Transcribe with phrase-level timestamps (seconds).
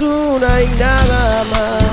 [0.00, 1.84] Una y nada más.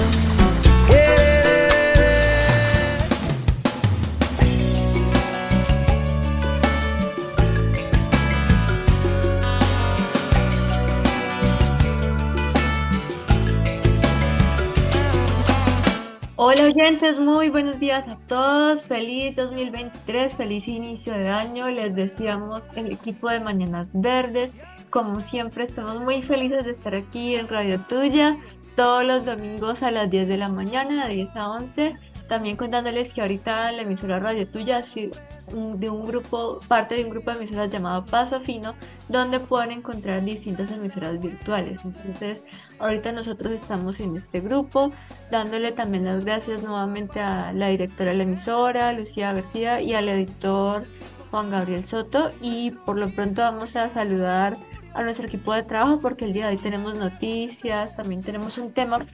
[16.37, 18.81] Hola oyentes, muy buenos días a todos.
[18.81, 21.69] Feliz 2023, feliz inicio de año.
[21.69, 24.55] Les deseamos el equipo de Mañanas Verdes.
[24.91, 28.35] Como siempre, estamos muy felices de estar aquí en Radio Tuya
[28.75, 31.95] todos los domingos a las 10 de la mañana, de 10 a 11.
[32.27, 37.09] También contándoles que ahorita la emisora Radio Tuya es de un grupo, parte de un
[37.09, 38.75] grupo de emisoras llamado Paso Fino,
[39.07, 41.79] donde pueden encontrar distintas emisoras virtuales.
[41.85, 42.41] Entonces,
[42.77, 44.91] ahorita nosotros estamos en este grupo,
[45.31, 50.09] dándole también las gracias nuevamente a la directora de la emisora, Lucía García, y al
[50.09, 50.83] editor
[51.29, 52.31] Juan Gabriel Soto.
[52.41, 54.57] Y por lo pronto vamos a saludar
[54.93, 58.71] a nuestro equipo de trabajo porque el día de hoy tenemos noticias, también tenemos un
[58.73, 59.05] tema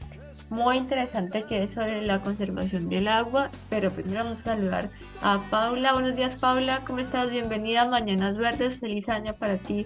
[0.49, 4.89] muy interesante que es sobre la conservación del agua, pero primero vamos a saludar
[5.21, 5.93] a Paula.
[5.93, 7.29] Buenos días Paula, ¿cómo estás?
[7.29, 9.85] Bienvenida a Mañanas Verdes, feliz año para ti.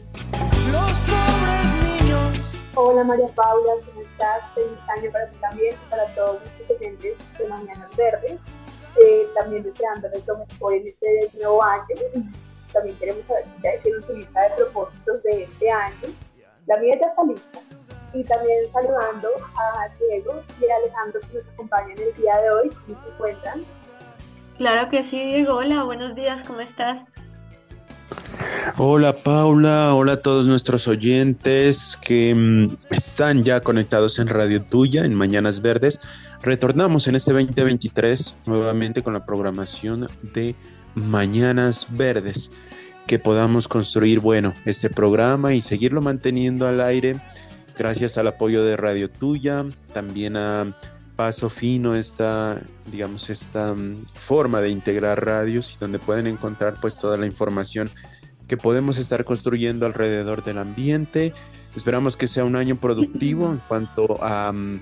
[0.72, 2.39] Los pobres niños.
[2.75, 4.44] Hola María Paula, ¿cómo estás?
[4.53, 8.40] Feliz año para ti también y para todos nuestros oyentes de Mañanas Verdes.
[9.01, 11.85] Eh, también deseándoles lo mejor en este nuevo año.
[12.73, 16.07] También queremos saber si ya hicieron su lista de propósitos de este año.
[16.67, 17.59] La mía ya está lista
[18.13, 22.69] y también saludando a Diego y a Alejandro que nos acompañan el día de hoy.
[22.85, 23.65] ¿Cómo se encuentran?
[24.57, 25.55] Claro que sí, Diego.
[25.55, 27.03] Hola, buenos días, ¿cómo estás?
[28.77, 35.03] Hola Paula, hola a todos nuestros oyentes que mm, están ya conectados en Radio Tuya,
[35.05, 35.99] en Mañanas Verdes.
[36.41, 40.55] Retornamos en este 2023 nuevamente con la programación de
[40.96, 42.52] Mañanas Verdes,
[43.07, 47.19] que podamos construir, bueno, este programa y seguirlo manteniendo al aire
[47.78, 50.78] gracias al apoyo de Radio Tuya, también a
[51.16, 57.18] Paso Fino, esta, digamos, esta mm, forma de integrar radios donde pueden encontrar pues toda
[57.18, 57.90] la información
[58.47, 61.34] que podemos estar construyendo alrededor del ambiente.
[61.75, 64.81] Esperamos que sea un año productivo en cuanto a mm,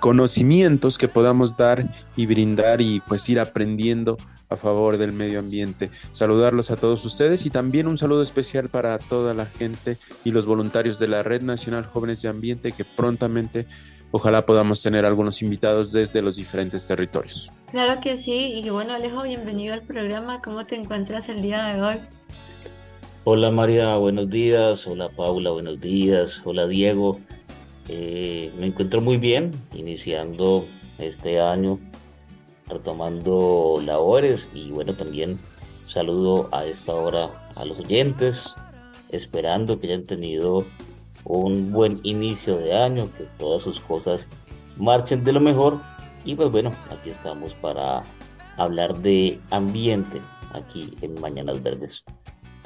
[0.00, 1.84] conocimientos que podamos dar
[2.16, 4.18] y brindar y pues ir aprendiendo
[4.50, 5.90] a favor del medio ambiente.
[6.10, 10.44] Saludarlos a todos ustedes y también un saludo especial para toda la gente y los
[10.44, 13.66] voluntarios de la Red Nacional Jóvenes de Ambiente que prontamente
[14.10, 17.52] ojalá podamos tener algunos invitados desde los diferentes territorios.
[17.70, 21.82] Claro que sí, y bueno Alejo, bienvenido al programa, ¿cómo te encuentras el día de
[21.82, 22.00] hoy?
[23.22, 27.20] Hola María, buenos días, hola Paula, buenos días, hola Diego,
[27.86, 30.64] eh, me encuentro muy bien, iniciando
[30.98, 31.78] este año
[32.70, 35.38] retomando labores y bueno, también
[35.88, 38.54] saludo a esta hora a los oyentes,
[39.10, 40.64] esperando que hayan tenido
[41.24, 44.26] un buen inicio de año, que todas sus cosas
[44.76, 45.78] marchen de lo mejor
[46.24, 48.02] y pues bueno, aquí estamos para
[48.56, 50.20] hablar de ambiente
[50.52, 52.04] aquí en Mañanas Verdes.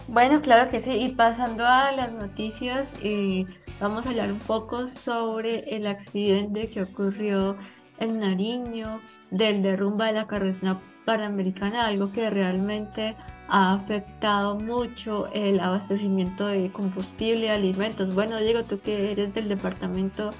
[0.06, 3.46] Bueno, claro que sí, y pasando a las noticias, eh,
[3.80, 7.56] vamos a hablar un poco sobre el accidente que ocurrió
[7.98, 9.00] en Nariño,
[9.30, 13.16] del derrumbe de la carretera panamericana, algo que realmente
[13.48, 18.14] ha afectado mucho el abastecimiento de combustible y alimentos.
[18.14, 20.30] Bueno, Diego, tú que eres del departamento,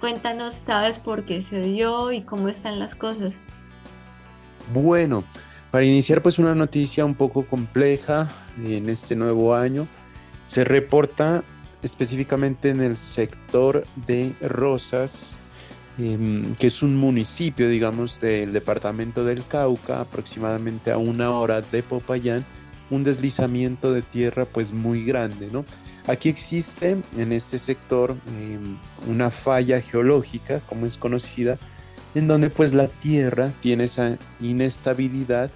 [0.00, 3.32] cuéntanos, ¿sabes por qué se dio y cómo están las cosas?
[4.72, 5.24] Bueno,
[5.70, 8.28] para iniciar pues una noticia un poco compleja
[8.62, 9.88] en este nuevo año,
[10.44, 11.42] se reporta
[11.82, 15.38] específicamente en el sector de Rosas,
[15.96, 21.84] Em, que es un municipio, digamos, del departamento del Cauca, aproximadamente a una hora de
[21.84, 22.44] Popayán,
[22.90, 25.64] un deslizamiento de tierra pues muy grande, ¿no?
[26.08, 28.76] Aquí existe en este sector em,
[29.08, 31.58] una falla geológica, como es conocida,
[32.16, 35.50] en donde pues la tierra tiene esa inestabilidad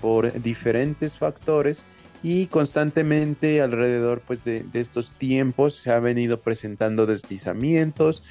[0.00, 1.84] por diferentes factores
[2.22, 8.22] y constantemente alrededor pues de, estos tiempos se ha venido presentando deslizamientos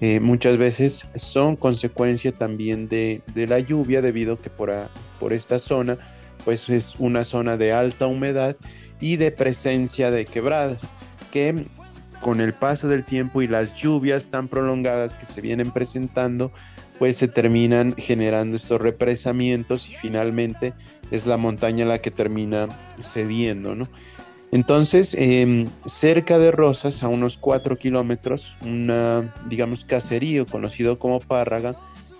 [0.00, 4.72] eh, muchas veces son consecuencia también de, la lluvia debido que por,
[5.20, 5.98] por esta zona
[6.44, 8.56] pues es una zona de alta humedad
[9.00, 10.94] y de presencia de quebradas
[11.30, 11.66] que
[12.20, 16.50] con el paso del tiempo y las lluvias tan prolongadas que se vienen presentando
[16.98, 20.72] pues se terminan generando estos represamientos y finalmente
[21.16, 22.68] es la montaña la que termina
[23.00, 23.88] cediendo, ¿no?
[24.52, 31.76] Entonces, em, cerca de Rosas, a unos 4 kilómetros, una, digamos, caserío conocido como Párraga,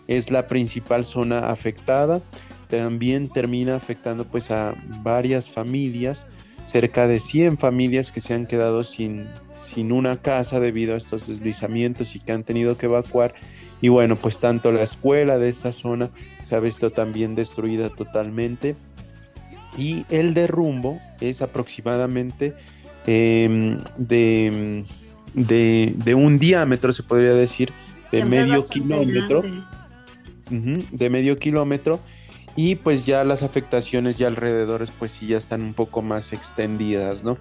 [0.09, 2.23] es la principal zona afectada.
[2.69, 6.27] También termina afectando pues a varias familias,
[6.65, 9.29] cerca de 100 familias que se han quedado sin,
[9.63, 13.35] sin una casa debido a estos deslizamientos y que han tenido que evacuar
[13.81, 16.11] y bueno, pues tanto la escuela de esta zona
[16.43, 18.77] se ha visto también destruida totalmente.
[19.77, 22.55] Y el derrumbo es aproximadamente
[23.07, 24.85] em, de,
[25.35, 27.73] de, un diámetro, se podría decir,
[28.13, 29.43] de medio kilómetro.
[30.49, 32.01] de medio kilómetro.
[32.57, 37.25] Y pues ya las afectaciones ya alrededor pues sí ya están un poco más extendidas,
[37.25, 37.37] ¿no?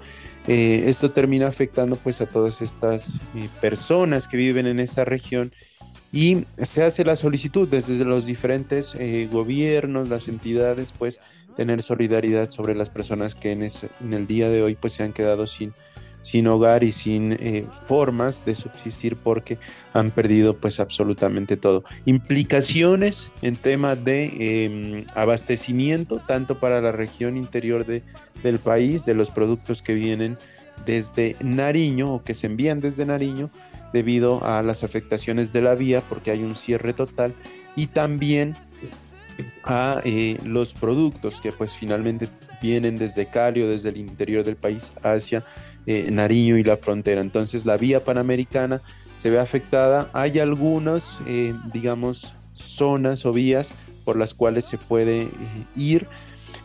[0.47, 5.53] Eh, esto termina afectando pues a todas estas eh, personas que viven en esta región
[6.13, 11.19] y se hace la solicitud desde los diferentes eh, gobiernos, las entidades, pues
[11.57, 15.11] tener solidaridad sobre las personas que en, en, el día de hoy pues se han
[15.11, 15.73] quedado sin,
[16.21, 19.57] sin hogar y sin eh, formas de subsistir porque
[19.91, 21.83] han perdido pues absolutamente todo.
[22.05, 28.03] Implicaciones en tema de em, abastecimiento, tanto para la región interior de,
[28.43, 30.37] del país, de los productos que vienen
[30.85, 33.49] desde Nariño o que se envían desde Nariño,
[33.93, 37.33] debido a las afectaciones de la vía porque hay un cierre total
[37.75, 38.55] y también
[39.63, 42.27] a eh, los productos que pues finalmente
[42.61, 45.43] vienen desde Cali o desde el interior del país hacia
[45.85, 47.21] eh, Nariño y la frontera.
[47.21, 48.81] Entonces la vía panamericana
[49.17, 50.09] se ve afectada.
[50.13, 53.71] Hay algunas, eh, digamos, zonas o vías
[54.05, 55.27] por las cuales se puede
[55.75, 56.07] ir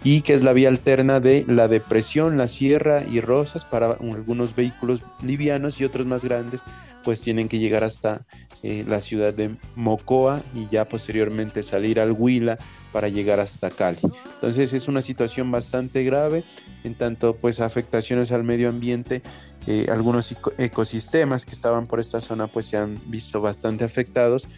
[0.04, 4.54] y que es la vía alterna de la depresión, la sierra y Rosas para algunos
[4.54, 6.62] vehículos livianos y otros más grandes
[7.04, 8.26] pues tienen que llegar hasta
[8.62, 12.58] eh, la ciudad de Mocoa y ya posteriormente salir al Huila
[12.92, 13.98] para llegar hasta Cali.
[14.34, 16.44] Entonces es una situación bastante grave
[16.84, 19.22] en tanto pues afectaciones al medio ambiente,
[19.66, 24.48] eh, algunos ecosistemas que estaban por esta zona pues se han visto bastante afectados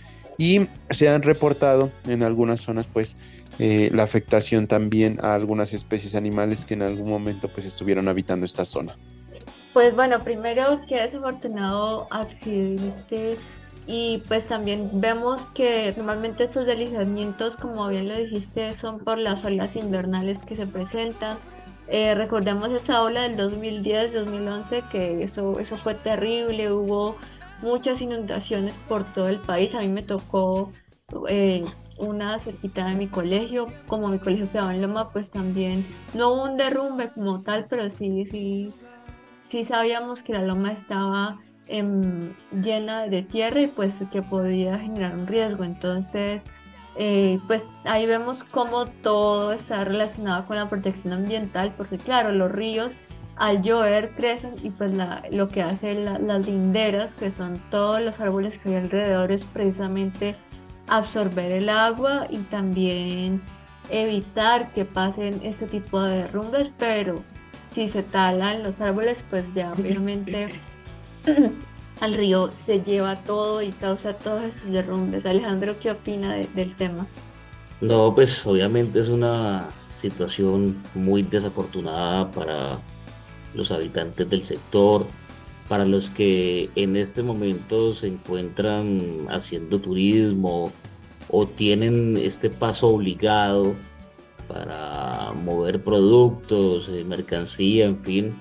[0.40, 3.18] y se han reportado en algunas zonas pues
[3.58, 8.46] eh, la afectación también a algunas especies animales que en algún momento pues estuvieron habitando
[8.46, 8.96] esta zona.
[9.74, 13.36] Pues bueno, primero que desafortunado accidente
[13.86, 19.44] y pues también vemos que normalmente estos deslizamientos, como bien lo dijiste, son por las
[19.44, 21.36] olas invernales que se presentan.
[21.86, 27.16] Eh, recordemos esa ola del 2010-2011 que eso, eso fue terrible, hubo
[27.62, 29.74] muchas inundaciones por todo el país.
[29.74, 30.72] A mí me tocó
[31.28, 31.64] eh,
[31.98, 36.44] una cerquita de mi colegio, como mi colegio quedaba en Loma, pues también no hubo
[36.44, 38.72] un derrumbe como tal, pero sí, sí,
[39.48, 45.14] sí sabíamos que la loma estaba em, llena de tierra y pues que podía generar
[45.14, 45.64] un riesgo.
[45.64, 46.42] Entonces,
[46.96, 52.50] eh, pues ahí vemos cómo todo está relacionado con la protección ambiental, porque claro, los
[52.50, 52.92] ríos
[53.40, 54.92] al llover crecen y pues
[55.32, 60.36] lo que hacen las linderas, que son todos los árboles que hay alrededor, es precisamente
[60.88, 63.40] absorber el agua y también
[63.88, 67.22] evitar que pasen este tipo de derrumbes, pero
[67.74, 70.50] si se talan los árboles, pues ya obviamente
[72.02, 75.24] al río se lleva todo y causa todos estos derrumbes.
[75.24, 77.06] Alejandro, ¿qué opina del tema?
[77.80, 79.64] No, pues obviamente es una
[79.96, 82.78] situación muy desafortunada para
[83.54, 85.06] los habitantes del sector,
[85.68, 90.72] para los que en este momento se encuentran haciendo turismo
[91.28, 93.76] o tienen este paso obligado
[94.48, 98.34] para mover productos, eh, mercancía, en fin.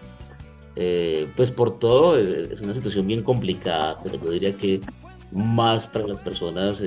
[0.75, 4.81] Eh, pues por todo eh, es una situación bien complicada, pero yo diría que
[5.31, 6.81] más para las personas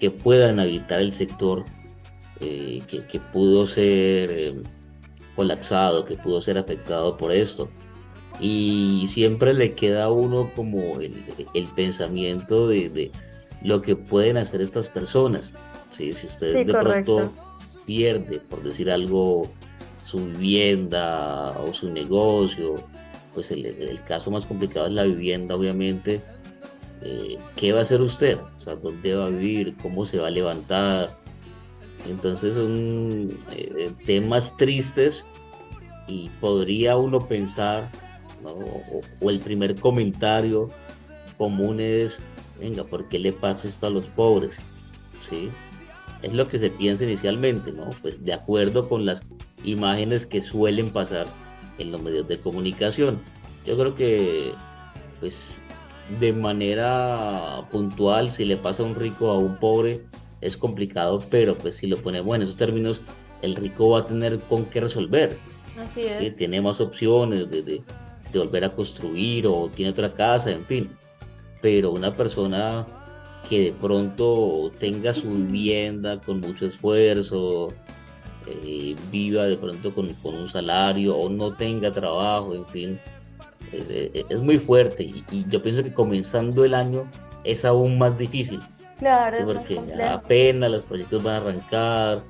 [0.00, 1.64] que puedan habitar el sector
[2.40, 4.54] que, que, pudo ser
[5.38, 7.68] colapsado, que pudo ser afectado por esto
[8.40, 13.12] y siempre le queda a uno como el, el pensamiento de, de,
[13.62, 15.52] lo que pueden hacer estas personas.
[15.92, 16.12] ¿sí?
[16.12, 17.32] Si ustedes de pronto
[17.86, 19.48] pierde, por decir algo,
[20.02, 22.74] su vivienda o su negocio,
[23.32, 26.20] pues el, el caso más complicado es la vivienda, obviamente.
[27.02, 28.40] Eh, ¿Qué va a hacer usted?
[28.56, 29.76] O sea, ¿dónde va a vivir?
[29.80, 31.16] ¿Cómo se va a levantar?
[32.08, 35.26] Entonces son eh, temas tristes
[36.06, 37.90] y podría uno pensar,
[38.42, 40.70] o, el primer comentario
[41.36, 42.20] común es,
[42.58, 44.56] venga, ¿por qué le pasa esto a los pobres?
[45.28, 45.50] ¿Sí?
[46.22, 47.90] Es lo que se piensa inicialmente, ¿no?
[48.02, 49.22] Pues de acuerdo con las
[49.64, 51.26] imágenes que suelen pasar
[51.78, 53.20] en los medios de comunicación.
[53.64, 54.52] Yo creo que,
[55.20, 55.62] pues,
[56.18, 60.02] de manera puntual, si le pasa a un rico a un pobre,
[60.40, 63.00] es complicado, pero pues si lo ponemos en esos términos,
[63.42, 65.36] el rico va a tener con qué resolver.
[65.78, 66.16] Así es.
[66.16, 66.30] ¿sí?
[66.30, 67.82] Tiene más opciones de, de,
[68.32, 70.90] de, volver a construir o tiene otra casa, en fin.
[71.60, 72.86] Pero una persona
[73.48, 77.72] que de pronto tenga su vivienda con mucho esfuerzo,
[78.46, 83.00] eh, viva de pronto con, con, un salario o no tenga trabajo, en fin,
[83.72, 87.10] es, es muy fuerte y, y, yo pienso que comenzando el año
[87.44, 88.60] es aún más difícil.
[88.98, 92.22] Claro, porque apenas los proyectos van a arrancar,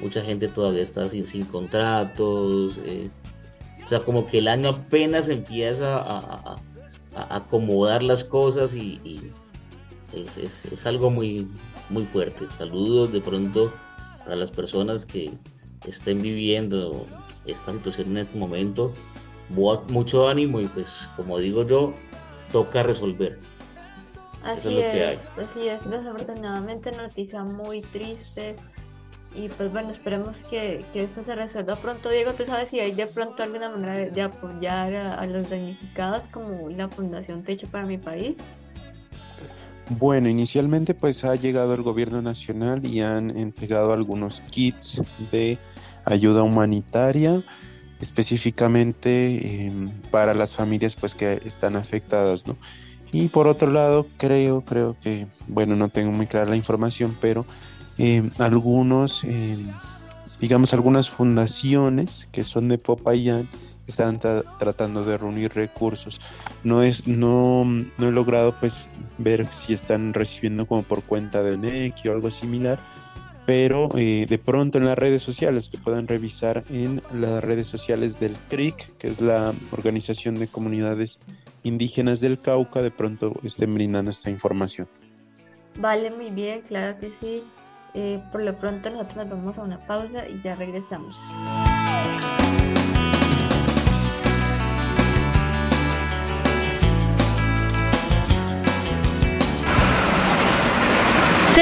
[0.00, 3.10] mucha gente todavía está sin, sin contratos, eh,
[3.84, 6.56] o sea, como que el año apenas empieza a, a,
[7.16, 9.32] a acomodar las cosas y, y
[10.12, 11.48] es, es, es, algo muy,
[11.90, 12.46] muy fuerte.
[12.56, 13.72] Saludos de pronto
[14.26, 15.32] a las personas que
[15.86, 17.06] estén viviendo
[17.46, 18.92] esta situación en este momento.
[19.88, 21.92] Mucho ánimo y pues como digo yo,
[22.52, 23.38] toca resolver.
[24.44, 25.88] Así es, es así es.
[25.88, 28.56] Desafortunadamente noticia muy triste.
[29.34, 32.10] Y pues bueno, esperemos que, que, esto se resuelva pronto.
[32.10, 35.48] Diego, ¿tú sabes si hay de pronto alguna manera de, de apoyar a, a, los
[35.48, 38.36] damnificados como la Fundación Techo para mi país?
[39.88, 45.58] Bueno, inicialmente pues ha llegado el gobierno nacional y han entregado algunos kits de
[46.04, 47.42] ayuda humanitaria
[48.02, 49.72] específicamente eh,
[50.10, 52.58] para las familias pues que están afectadas, ¿no?
[53.12, 57.44] Y por otro lado, creo, creo que, bueno, no tengo muy clara la información, pero
[57.98, 59.58] eh, algunos, eh,
[60.40, 63.48] digamos, algunas fundaciones que son de Popayán
[63.86, 64.18] están
[64.58, 66.20] tratando de reunir recursos.
[66.64, 68.88] No es, no, no he logrado pues
[69.18, 72.78] ver si están recibiendo como por cuenta de NEC o algo similar,
[73.46, 78.20] pero eh, de pronto en las redes sociales que puedan revisar en las redes sociales
[78.20, 81.18] del CRIC, que es la organización de comunidades
[81.62, 84.88] indígenas del Cauca, de pronto estén brindando esta información.
[85.78, 87.42] Vale, muy bien, claro que sí.
[87.94, 91.16] Eh, por lo pronto nosotros nos vamos a una pausa y ya regresamos.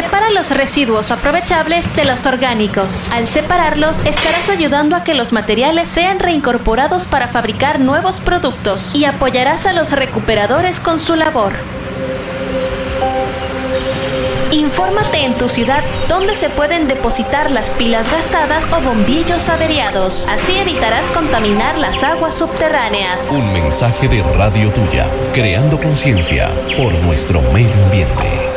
[0.00, 3.10] Separa los residuos aprovechables de los orgánicos.
[3.12, 9.04] Al separarlos, estarás ayudando a que los materiales sean reincorporados para fabricar nuevos productos y
[9.04, 11.52] apoyarás a los recuperadores con su labor.
[14.50, 20.26] Infórmate en tu ciudad dónde se pueden depositar las pilas gastadas o bombillos averiados.
[20.28, 23.20] Así evitarás contaminar las aguas subterráneas.
[23.30, 28.49] Un mensaje de Radio Tuya, creando conciencia por nuestro medio ambiente.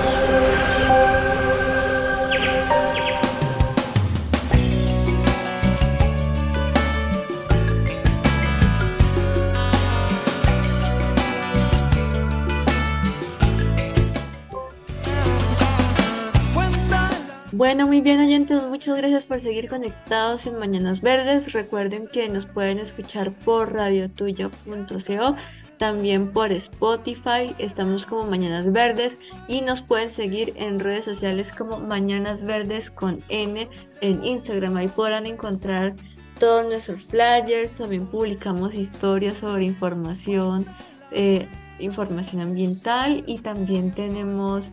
[18.51, 21.53] Muchas gracias por seguir conectados en Mañanas Verdes.
[21.53, 25.35] Recuerden que nos pueden escuchar por radiotuya.co,
[25.77, 29.15] también por Spotify, estamos como Mañanas Verdes
[29.47, 33.69] y nos pueden seguir en redes sociales como Mañanas Verdes con N
[34.01, 34.75] en Instagram.
[34.75, 35.95] Ahí podrán encontrar
[36.39, 40.65] todos nuestros flyers, también publicamos historias sobre información,
[41.11, 41.47] eh,
[41.79, 44.65] información ambiental y también tenemos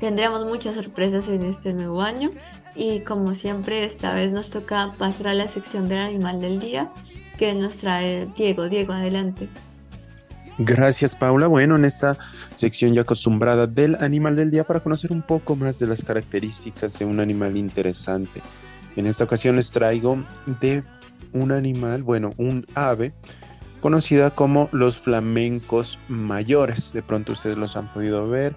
[0.00, 2.30] Tendremos muchas sorpresas en este nuevo año
[2.74, 6.90] y como siempre esta vez nos toca pasar a la sección del animal del día
[7.38, 8.68] que nos trae Diego.
[8.68, 9.48] Diego, adelante.
[10.56, 11.46] Gracias Paula.
[11.46, 12.18] Bueno, en esta
[12.54, 16.98] sección ya acostumbrada del animal del día para conocer un poco más de las características
[16.98, 18.42] de un animal interesante.
[18.96, 20.24] En esta ocasión les traigo
[20.60, 20.82] de
[21.32, 23.12] un animal, bueno, un ave
[23.80, 26.92] conocida como los flamencos mayores.
[26.92, 28.54] De pronto ustedes los han podido ver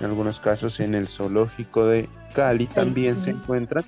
[0.00, 3.84] en algunos casos en el zoológico de Cali también se encuentran.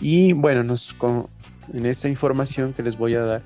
[0.00, 1.28] Y bueno, nos, con,
[1.72, 3.42] en esta información que les voy a dar,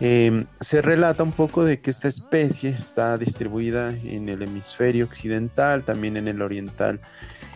[0.00, 5.84] eh, se relata un poco de que esta especie está distribuida en el hemisferio occidental,
[5.84, 7.00] también en el oriental,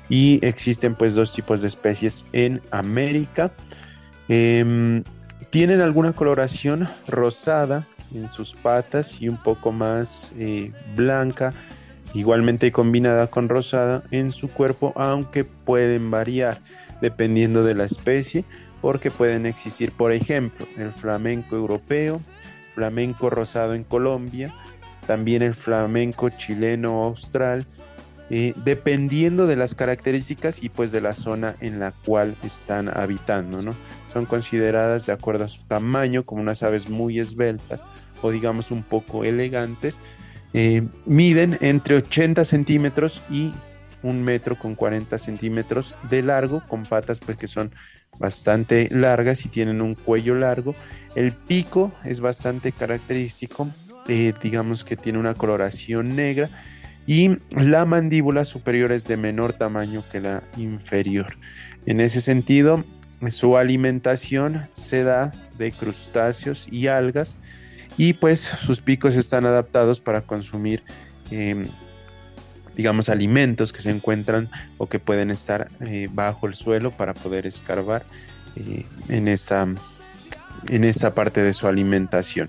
[0.08, 3.52] y existen pues dos tipos de especies en América.
[4.28, 5.02] Eh,
[5.50, 11.52] tienen alguna coloración rosada en sus patas y un poco más eh, blanca
[12.14, 16.58] igualmente combinada con rosada en su cuerpo, aunque pueden variar.
[17.00, 18.44] dependiendo de la especie,
[18.82, 22.20] porque pueden existir, por ejemplo, el flamenco europeo,
[22.74, 24.54] flamenco rosado en Colombia,
[25.06, 27.66] también el flamenco chileno austral,
[28.28, 33.60] eh, dependiendo de las características y pues de la zona en la cual están habitando,
[33.60, 33.74] ¿no?
[34.12, 37.80] Son consideradas de acuerdo a su tamaño como unas aves muy esbeltas
[38.22, 40.00] o digamos un poco elegantes.
[40.52, 43.52] Eh, miden entre 80 centímetros y
[44.02, 47.72] un metro con 40 centímetros de largo, con patas pues que son
[48.18, 50.74] bastante largas y tienen un cuello largo.
[51.14, 53.68] El pico es bastante característico,
[54.08, 56.50] eh, digamos que tiene una coloración negra
[57.06, 61.38] y la mandíbula superior es de menor tamaño que la inferior.
[61.86, 62.84] En ese sentido,
[63.30, 67.36] su alimentación se da de crustáceos y algas
[68.00, 70.82] y pues sus picos están adaptados para consumir
[71.30, 71.68] em,
[72.74, 77.46] digamos alimentos que se encuentran o que pueden estar eh, bajo el suelo para poder
[77.46, 78.06] escarbar
[78.56, 79.68] eh, en esta
[80.68, 82.48] en esta parte de su alimentación.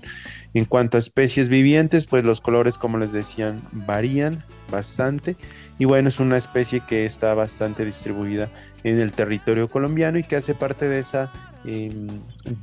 [0.54, 4.42] En cuanto a especies vivientes, pues los colores, como les decían, varían
[4.72, 5.36] bastante.
[5.78, 8.50] Y bueno, es una especie que está bastante distribuida
[8.82, 11.30] en el territorio colombiano y que hace parte de esa
[11.64, 12.08] em,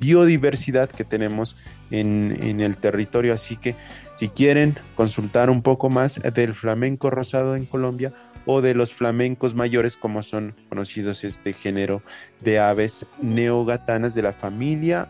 [0.01, 1.55] biodiversidad que tenemos
[1.89, 3.33] en, en, el territorio.
[3.33, 3.75] Así que
[4.15, 8.11] si quieren consultar un poco más del flamenco rosado en Colombia
[8.45, 12.01] o de los flamencos mayores, como son conocidos este género
[12.41, 15.07] de aves neogatanas de la familia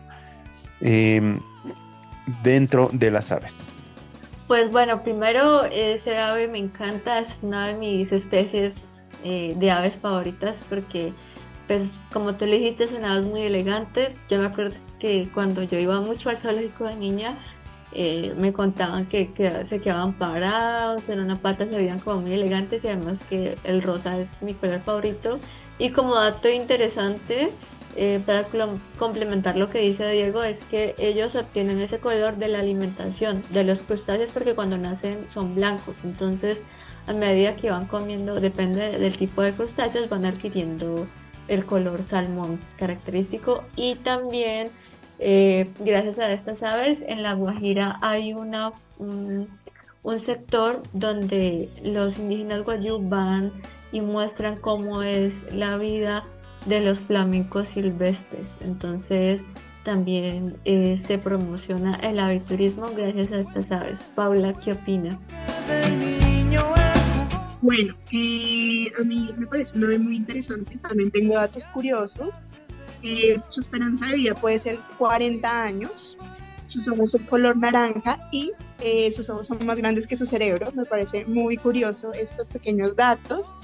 [0.80, 1.40] Em,
[2.42, 3.74] dentro de las aves?
[4.50, 8.74] Pues bueno, primero ese ave me encanta, es una de mis especies
[9.22, 11.12] eh, de aves favoritas porque,
[11.68, 14.10] pues como tú le dijiste, son aves muy elegantes.
[14.28, 17.38] Yo me acuerdo que cuando yo iba mucho al zoológico de niña,
[17.92, 22.32] eh, me contaban que, que, se quedaban parados, en una pata se veían como muy
[22.32, 25.38] elegantes y además que el rosa es mi color favorito.
[25.78, 27.52] Y como dato interesante,
[27.96, 28.46] eh, para
[28.98, 33.64] complementar lo que dice Diego, es que ellos obtienen ese color de la alimentación de
[33.64, 35.96] los crustáceos porque cuando nacen son blancos.
[36.04, 36.58] Entonces,
[37.06, 41.06] a medida que van comiendo, depende del tipo de crustáceos, van adquiriendo
[41.48, 43.64] el color salmón característico.
[43.74, 44.70] Y también,
[45.18, 49.48] eh, gracias a estas aves, en La Guajira hay una, un,
[50.04, 53.52] un sector donde los indígenas guayú van
[53.90, 56.24] y muestran cómo es la vida
[56.66, 58.54] de los flamencos silvestres.
[58.60, 59.42] Entonces
[59.84, 64.00] también eh, se promociona el aviturismo gracias a estas aves.
[64.14, 65.18] Paula, ¿qué opina?
[67.62, 70.76] Bueno, eh, a mí me parece una ave muy interesante.
[70.78, 72.30] También tengo datos curiosos.
[73.02, 76.18] Eh, su esperanza de vida puede ser 40 años.
[76.66, 78.52] Sus ojos son color naranja y
[79.12, 80.70] sus ojos son más grandes que su cerebro.
[80.72, 83.54] Me parece muy curioso estos pequeños datos.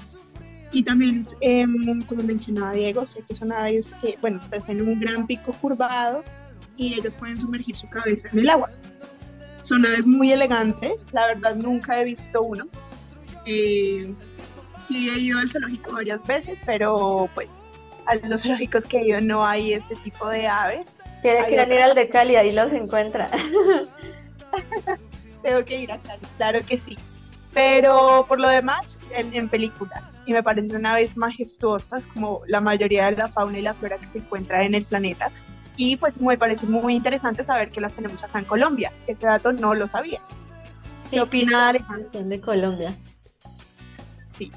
[0.77, 4.99] Y también, em, como mencionaba Diego, sé que son aves que, bueno, pues en un
[4.99, 6.23] gran pico curvado
[6.75, 8.69] y ellos pueden sumergir su cabeza en el agua.
[9.61, 12.67] Son aves muy elegantes, la verdad nunca he visto uno.
[13.47, 14.13] Eh,
[14.83, 17.63] sí he ido al zoológico varias veces, pero pues
[18.05, 20.99] a los zoológicos que he ido no hay este tipo de aves.
[21.23, 23.31] Tiene que ir al de Cali, ahí los encuentra.
[25.41, 26.95] Tengo que ir a Cali, claro que sí
[27.53, 33.17] pero por lo demás en, películas y me parecen aves majestuosas como la mayoría de
[33.17, 35.31] la fauna y la flora que se encuentra en el planeta
[35.75, 39.53] y pues me parece muy interesante saber que las tenemos acá en Colombia, ese dato
[39.53, 40.19] no lo sabía.
[41.11, 42.09] ¿Qué opina Alejandro?
[42.11, 42.97] de Colombia.
[44.27, 44.51] Sí.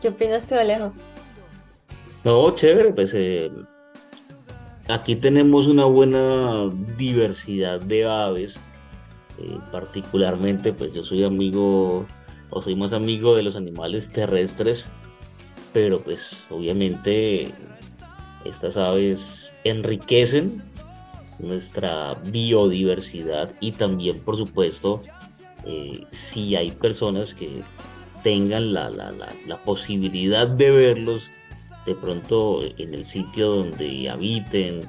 [0.00, 0.92] ¿Qué opinas tú, Alejo?
[2.24, 3.50] No, chévere, pues eh,
[4.88, 8.58] aquí tenemos una buena diversidad de aves
[9.40, 12.06] eh, particularmente, pues yo soy amigo
[12.50, 14.88] o soy más amigo de los animales terrestres,
[15.72, 17.52] pero pues obviamente
[18.44, 20.62] estas aves enriquecen
[21.38, 25.02] nuestra biodiversidad y también por supuesto
[25.64, 27.62] eh, si hay personas que
[28.22, 31.30] tengan la, la, la, posibilidad de verlos
[31.86, 34.88] de pronto en el sitio donde habiten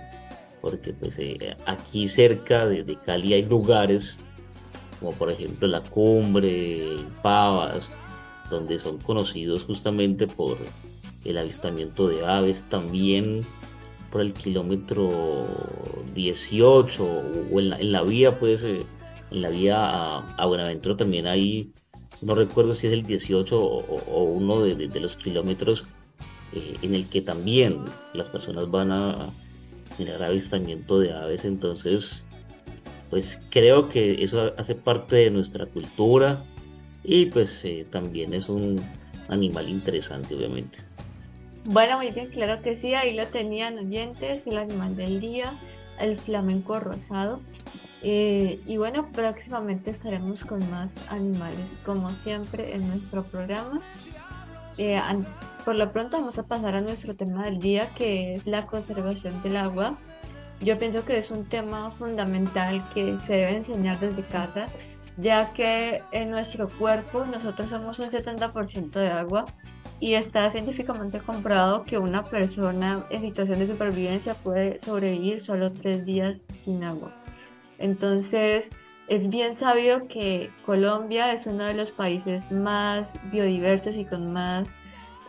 [0.61, 4.19] porque pues eh, aquí cerca de, de Cali hay lugares
[4.99, 7.89] como por ejemplo la cumbre, Pavas,
[8.49, 10.57] donde son conocidos justamente por
[11.25, 13.45] el avistamiento de aves, también
[14.11, 15.45] por el kilómetro
[16.15, 17.03] 18
[17.51, 18.85] o en la, vía, pues, en
[19.29, 21.71] la vía a, Buenaventura también hay,
[22.21, 25.83] no recuerdo si es el 18 o, uno de, los kilómetros
[26.53, 27.83] eh, en el que también
[28.13, 29.29] las personas van a
[29.99, 32.23] mirar avistamiento de aves, entonces
[33.09, 36.43] pues creo que eso hace parte de nuestra cultura
[37.03, 38.81] y pues eh, también es un
[39.29, 40.79] animal interesante obviamente.
[41.65, 45.53] Bueno, muy bien, claro que sí, ahí lo tenían oyentes, el animal del día,
[45.99, 47.41] el flamenco rosado.
[48.01, 53.81] Eh, y bueno, próximamente estaremos con más animales, como siempre en nuestro programa.
[54.77, 54.99] Eh,
[55.65, 59.43] por lo pronto vamos a pasar a nuestro tema del día, que es la conservación
[59.43, 59.97] del agua.
[60.61, 64.65] Yo pienso que es un tema fundamental que se debe enseñar desde casa,
[65.17, 69.45] ya que en nuestro cuerpo nosotros somos un 70% de agua
[70.01, 76.05] y está científicamente comprobado que una persona en situación de supervivencia puede sobrevivir solo tres
[76.05, 77.13] días sin agua.
[77.77, 78.69] Entonces,
[79.07, 84.67] es bien sabido que Colombia es uno de los países más biodiversos y con más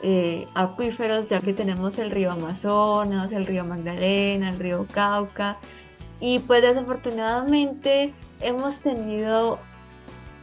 [0.03, 5.59] eh, acuíferos, ya que tenemos el río Amazonas, el río Magdalena, el río Cauca.
[6.21, 9.59] Y pues desafortunadamente hemos tenido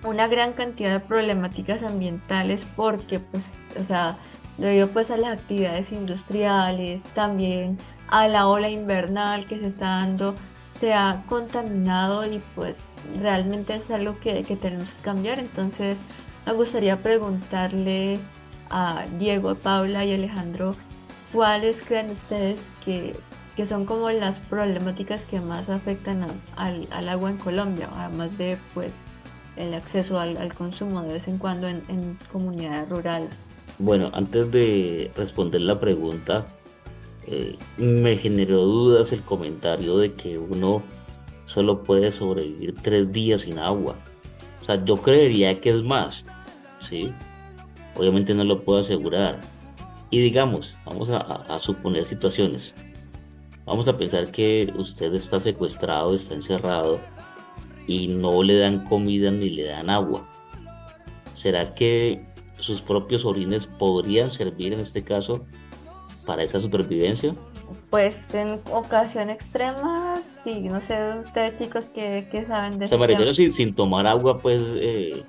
[0.03, 3.43] una gran cantidad de problemáticas ambientales porque pues,
[3.79, 4.17] o sea,
[4.57, 7.77] debido pues a las actividades industriales, también
[8.09, 10.35] a la ola invernal que se está dando
[10.79, 12.75] se ha contaminado y pues
[13.19, 15.39] realmente es algo que, tenemos que cambiar.
[15.39, 15.97] Entonces
[16.45, 18.19] me gustaría preguntarle
[18.69, 20.75] a Diego, Paula y Alejandro,
[21.31, 23.15] ¿cuáles creen ustedes que,
[23.67, 26.25] son como las problemáticas que más afectan
[26.55, 28.91] al, agua en Colombia, además de pues
[29.55, 33.47] el acceso al, consumo de vez en cuando en comunidades rurales?
[33.79, 36.47] Bueno, antes de responder la pregunta,
[37.27, 40.81] eh, me generó dudas el comentario de que uno
[41.45, 43.95] solo puede sobrevivir tres días sin agua.
[44.61, 46.23] O sea, yo creería que es más,
[46.81, 47.11] ¿sí?
[47.97, 49.39] Obviamente no lo puedo asegurar.
[50.09, 52.73] Y digamos, vamos a, suponer situaciones.
[53.65, 56.99] Vamos a pensar que usted está secuestrado, está encerrado
[57.87, 60.25] y no le dan comida ni le dan agua.
[61.35, 62.25] ¿Será que
[62.59, 65.45] sus propios orines podrían servir en este caso
[66.25, 67.35] para esa supervivencia?
[67.89, 72.95] Pues en ocasión extrema, sí, no sé ustedes chicos que, saben de eso.
[72.95, 75.23] O sea, sin, tomar agua, pues eh,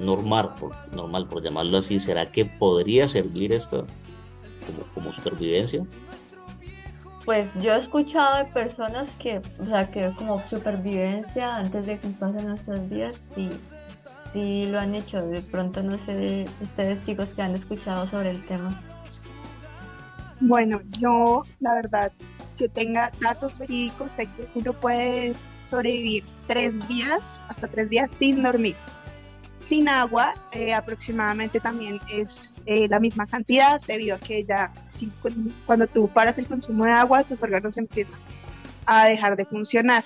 [0.00, 3.86] normal, por, normal, por llamarlo así, ¿será que podría servir esto
[4.66, 5.84] como, como supervivencia?
[7.24, 12.08] Pues yo he escuchado de personas que, o sea, que como supervivencia antes de que
[12.08, 13.50] pasen nuestros días, sí,
[14.32, 15.24] sí lo han hecho.
[15.26, 18.82] De pronto no sé ustedes chicos que han escuchado sobre el tema.
[20.40, 22.10] Bueno, yo la verdad
[22.56, 28.42] que tenga datos verídicos, sé que uno puede sobrevivir tres días, hasta tres días sin
[28.42, 28.76] dormir.
[29.60, 34.72] Sin agua, eh, aproximadamente también es eh, la misma cantidad, debido a que ya
[35.66, 38.18] cuando tú paras el consumo de agua, tus órganos empiezan
[38.86, 40.02] a dejar de funcionar.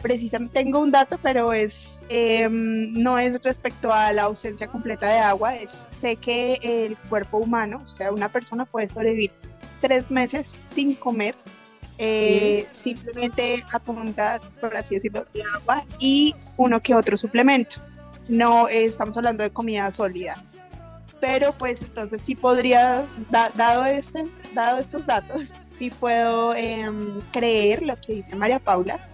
[0.00, 5.18] Precisamente tengo un dato, pero es em, no es respecto a la ausencia completa de
[5.18, 5.54] agua.
[5.54, 9.32] Es, sé que el cuerpo humano, o sea, una persona puede sobrevivir
[9.82, 11.34] tres meses sin comer,
[11.98, 17.91] eh, simplemente a punta, por así decirlo, de agua y uno que otro suplemento.
[18.28, 20.42] No eh, estamos hablando de comida sólida.
[21.20, 28.00] Pero pues entonces sí podría, dado, este, dado estos datos, sí puedo em, creer lo
[28.00, 29.08] que dice María Paula,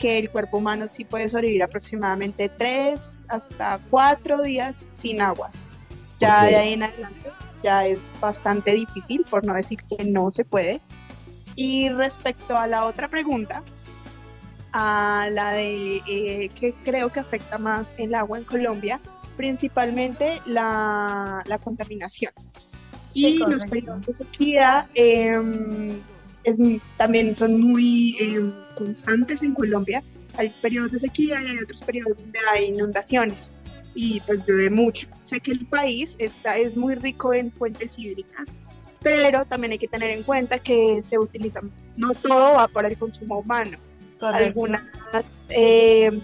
[0.00, 5.50] que el cuerpo humano sí puede sobrevivir aproximadamente tres hasta cuatro días sin agua.
[6.18, 7.30] Ya de ahí en adelante
[7.62, 10.80] ya es bastante difícil, por no decir que no se puede.
[11.54, 13.62] Y respecto a la otra pregunta,
[14.72, 19.00] a la de eh, que creo que afecta más el agua en Colombia,
[19.36, 22.32] principalmente la, contaminación.
[23.14, 26.00] Y los periodos de sequía em,
[26.96, 30.02] también son muy em, constantes en Colombia.
[30.36, 33.52] Hay periodos de sequía y hay otros periodos donde hay inundaciones
[33.94, 35.08] y pues llueve mucho.
[35.22, 38.56] Sé que el país está, es muy rico en fuentes hídricas,
[39.02, 42.96] pero también hay que tener en cuenta que se utilizan, no todo va para el
[42.96, 43.78] consumo humano.
[44.22, 44.82] Algunas,
[45.48, 46.20] eh,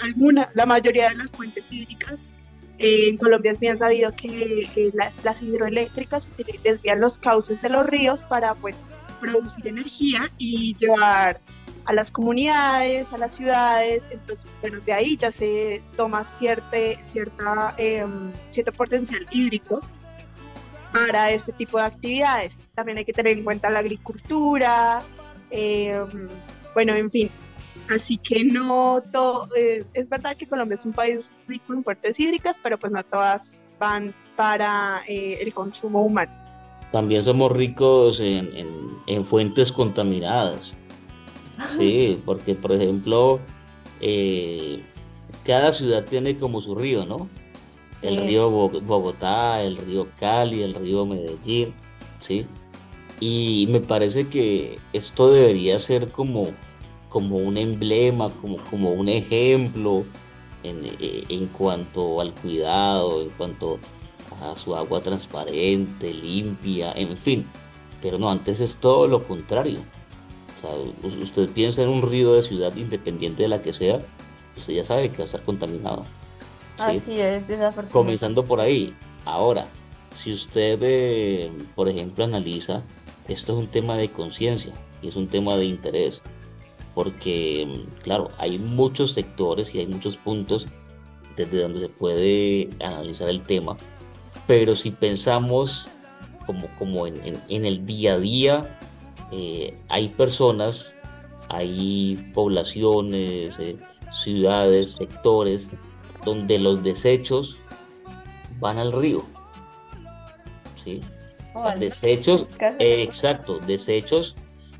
[0.00, 2.32] alguna, la mayoría de las fuentes hídricas
[2.78, 6.28] eh, en Colombia es bien sabido que eh, las, las, hidroeléctricas
[6.62, 8.84] desvían los cauces de los ríos para pues
[9.20, 11.40] producir energía y llevar
[11.86, 17.74] a las comunidades, a las ciudades, entonces bueno, de ahí ya se toma cierta, cierta,
[17.78, 19.80] em, cierto potencial hídrico
[20.92, 22.58] para este tipo de actividades.
[22.74, 25.02] También hay que tener en cuenta la agricultura,
[25.50, 26.28] em,
[26.76, 27.30] bueno, en fin.
[27.88, 32.20] Así que no todo, eh, es verdad que Colombia es un país rico en fuentes
[32.20, 36.30] hídricas, pero pues no todas van para eh, el consumo humano.
[36.92, 38.50] También somos ricos en,
[39.06, 40.72] en fuentes contaminadas.
[41.78, 43.40] Sí, porque por ejemplo,
[44.02, 44.82] eh,
[45.46, 47.26] cada ciudad tiene como su río, ¿no?
[48.02, 51.72] El río Bogotá, el río Cali, el río Medellín,
[52.20, 52.46] ¿sí?
[53.18, 56.50] Y me parece que esto debería ser como,
[57.16, 60.04] como un emblema, como, como un ejemplo
[60.62, 63.78] en, eh, en cuanto al cuidado, en cuanto
[64.42, 67.46] a su agua transparente, limpia, en fin.
[68.02, 69.78] Pero no, antes es todo lo contrario.
[70.58, 73.98] O sea, usted piensa en un río de ciudad independiente de la que sea,
[74.54, 76.04] usted ya sabe que va a estar contaminado.
[76.76, 77.92] Así es, desafortunadamente.
[77.92, 78.94] Comenzando por ahí.
[79.24, 79.66] Ahora,
[80.18, 82.82] si usted, eh, por ejemplo, analiza,
[83.26, 86.20] esto es un tema de conciencia y es un tema de interés,
[86.96, 90.66] porque, claro, hay muchos sectores y hay muchos puntos
[91.36, 93.76] desde donde se puede analizar el tema,
[94.46, 95.86] pero si pensamos
[96.46, 98.78] como, como en, el día a día,
[99.30, 100.94] eh, hay personas,
[101.50, 103.76] hay poblaciones, eh,
[104.24, 105.68] ciudades, sectores,
[106.24, 107.58] donde los desechos
[108.58, 109.22] van al río.
[110.82, 111.00] ¿sí?
[111.78, 112.46] desechos,
[112.78, 114.34] exacto, desechos,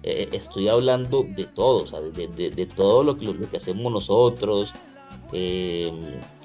[0.07, 4.73] eh, estoy hablando de todo, de, todo lo que, hacemos nosotros,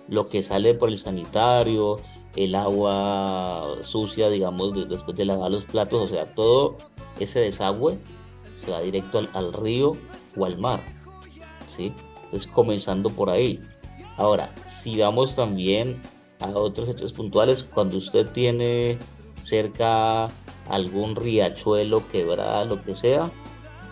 [0.07, 1.97] lo que sale por el sanitario,
[2.35, 6.77] el agua sucia, digamos, después de lavar los platos, o sea, todo
[7.19, 7.97] ese desagüe
[8.55, 9.95] se va directo al, río
[10.35, 10.81] o al mar,
[11.75, 11.93] ¿sí?
[12.25, 13.59] Entonces, comenzando por ahí.
[14.17, 16.01] Ahora, si vamos también
[16.39, 18.97] a otros hechos puntuales, cuando usted tiene
[19.43, 20.29] cerca
[20.69, 23.29] algún riachuelo, quebrada, lo que sea,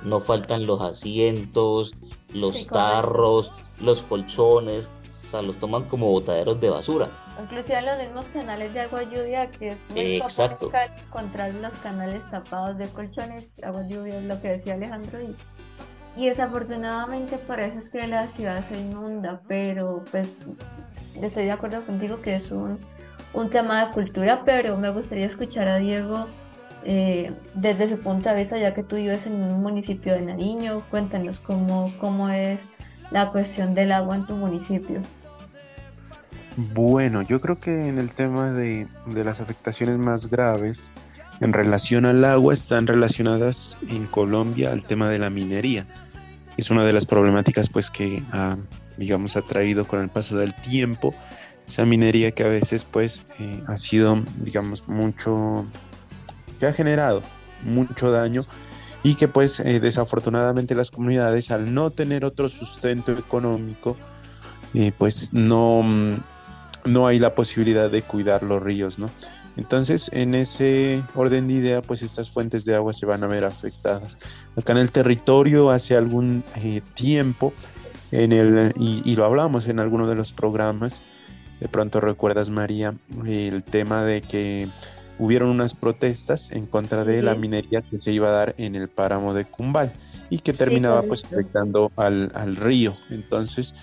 [0.03, 1.93] no faltan los asientos,
[2.33, 4.89] los tarros, los colchones,
[5.27, 7.09] o sea, los toman como botaderos de basura.
[7.41, 10.71] Inclusive los mismos canales de agua lluvia, que es muy Exacto.
[11.07, 15.19] encontrar los canales tapados de colchones, agua lluvia, es lo que decía Alejandro.
[15.21, 15.35] Y,
[16.21, 20.33] y desafortunadamente por eso es que la ciudad se inunda, pero pues
[21.21, 22.79] estoy de acuerdo contigo que es un,
[23.33, 26.25] un tema de cultura, pero me gustaría escuchar a Diego
[26.83, 30.83] eh, desde su punto de vista, ya que tú vives en un municipio de Nariño,
[30.89, 32.59] cuéntanos cómo, cómo es
[33.11, 35.01] la cuestión del agua en tu municipio.
[36.55, 40.91] Bueno, yo creo que en el tema de, las afectaciones más graves
[41.39, 45.85] en relación al agua están relacionadas en Colombia al tema de la minería.
[46.57, 48.57] Es una de las problemáticas pues que ha,
[48.97, 51.13] digamos, ha traído con el paso del tiempo
[51.69, 55.65] esa minería que a veces pues eh, ha sido, digamos, mucho,
[56.59, 57.21] que ha generado
[57.63, 58.45] mucho daño
[59.03, 63.97] y que pues eh, desafortunadamente las comunidades al no tener otro sustento económico
[64.73, 65.83] eh, pues no
[66.85, 69.09] no hay la posibilidad de cuidar los ríos, ¿no?
[69.57, 73.43] Entonces, en ese orden de idea, pues estas fuentes de agua se van a ver
[73.43, 74.17] afectadas.
[74.55, 77.53] Acá en el territorio, hace algún eh, tiempo,
[78.11, 81.03] en el, y, lo hablamos en alguno de los programas,
[81.59, 82.93] de pronto recuerdas, María,
[83.25, 84.69] el tema de que
[85.19, 88.87] hubieron unas protestas en contra de la minería que se iba a dar en el
[88.87, 89.93] páramo de Cumbal
[90.29, 92.95] y que terminaba pues afectando al, al río.
[93.09, 93.75] Entonces,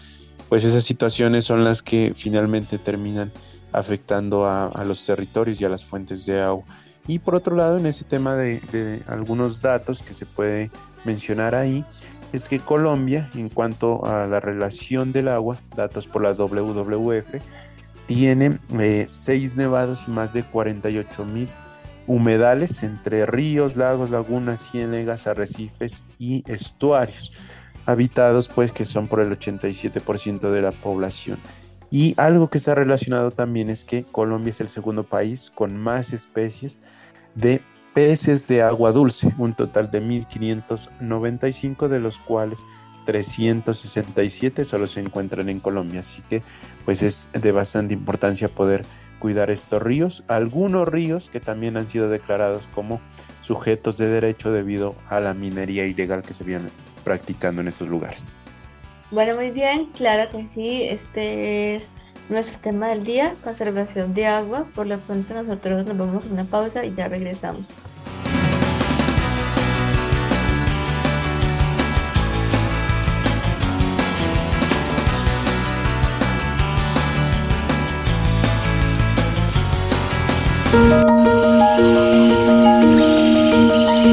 [0.49, 3.33] pues esas situaciones son las que finalmente terminan
[3.73, 6.65] afectando a, los territorios y a las fuentes de agua.
[7.07, 10.71] Y por otro lado, en ese tema de, algunos datos que se puede
[11.05, 11.85] mencionar ahí,
[12.33, 17.35] es que Colombia, en cuanto a la relación del agua, datos por la WWF,
[18.07, 21.49] tiene eh, seis nevados más de 48 mil
[22.07, 27.33] humedales entre ríos, lagos, lagunas, ciénegas, arrecifes y estuarios
[27.85, 31.39] habitados, pues que son por el 87% de la población.
[31.91, 36.13] Y algo que está relacionado también es que Colombia es el segundo país con más
[36.13, 36.81] especies
[37.35, 37.63] de
[37.95, 42.61] peces de agua dulce, un total de 1.595, de los cuales
[43.07, 46.01] 367 solo se encuentran en Colombia.
[46.01, 46.43] Así que
[46.85, 48.85] pues es de bastante importancia poder
[49.19, 53.01] cuidar estos ríos, algunos ríos que también han sido declarados como
[53.41, 56.69] sujetos de derecho debido a la minería ilegal que se viene
[57.03, 58.35] practicando en estos lugares.
[59.11, 61.85] Bueno, muy bien, claro que sí, este es
[62.29, 64.67] nuestro tema del día, conservación de agua.
[64.75, 67.67] Por lo pronto nosotros nos vamos a una pausa y ya regresamos.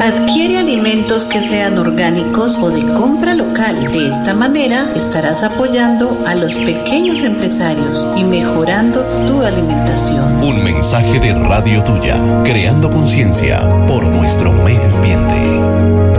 [0.04, 3.90] Adquiere alimentos que sean orgánicos o de compra local.
[3.90, 10.44] De esta manera estarás apoyando a los pequeños empresarios y mejorando tu alimentación.
[10.44, 16.13] Un mensaje de Radio Tuya, creando conciencia por nuestro medio ambiente.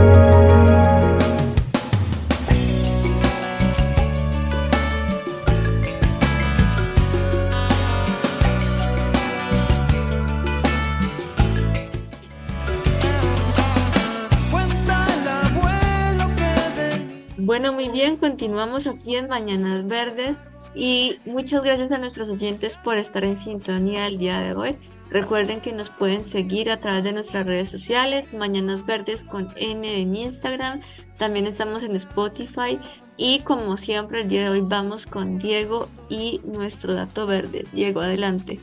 [18.56, 20.38] Continuamos aquí en Mañanas Verdes
[20.74, 24.78] y muchas gracias a nuestros oyentes por estar en sintonía el día de hoy.
[25.10, 30.00] Recuerden que nos pueden seguir a través de nuestras redes sociales, Mañanas Verdes con N
[30.00, 30.80] en Instagram,
[31.18, 32.78] también estamos en Spotify
[33.18, 37.66] y como siempre el día de hoy vamos con Diego y nuestro dato verde.
[37.74, 38.58] Diego, adelante.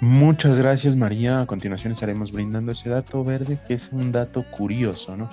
[0.00, 1.40] Muchas gracias María.
[1.40, 5.30] A continuación estaremos brindando ese dato verde que es un dato curioso, ¿no?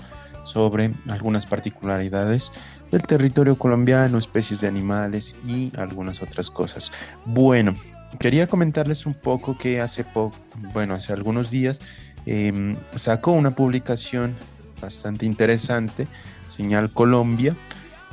[0.50, 2.52] Sobre algunas particularidades
[2.92, 6.92] del territorio colombiano, especies de animales y algunas otras cosas.
[7.26, 7.76] Bueno,
[8.18, 10.36] quería comentarles un poco que hace poco,
[10.74, 11.80] bueno, hace algunos días
[12.26, 14.36] em, sacó una publicación
[14.82, 16.08] bastante interesante,
[16.48, 17.56] Señal Colombia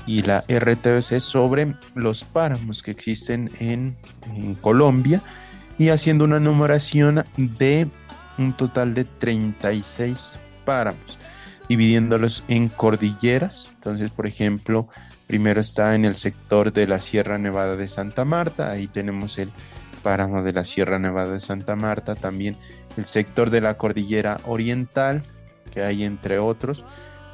[0.07, 3.95] y la RTBC sobre los páramos que existen en,
[4.35, 5.23] en Colombia
[5.79, 7.89] y haciendo una numeración de
[8.39, 11.19] un total de 36 páramos,
[11.69, 13.71] dividiéndolos en cordilleras.
[13.75, 14.89] Entonces, por ejemplo,
[15.27, 19.51] primero está en el sector de la Sierra Nevada de Santa Marta, ahí tenemos el
[20.03, 22.57] páramo de la Sierra Nevada de Santa Marta, también
[22.97, 25.23] el sector de la Cordillera Oriental,
[25.73, 26.85] que hay entre otros,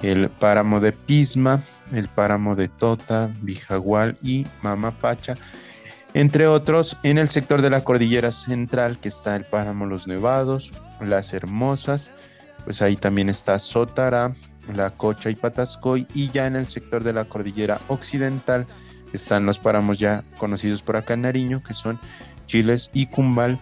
[0.01, 1.61] el páramo de Pisma,
[1.92, 5.37] el páramo de Tota, Bijagual y Mamapacha,
[6.14, 10.73] entre otros en el sector de la Cordillera Central, que está el páramo Los Nevados,
[11.01, 12.11] Las Hermosas,
[12.64, 14.33] pues ahí también está Sotara,
[14.72, 18.66] La Cocha y Patascoy, y ya en el sector de la Cordillera Occidental
[19.12, 21.98] están los páramos ya conocidos por acá en Nariño, que son
[22.46, 23.61] Chiles y Cumbal,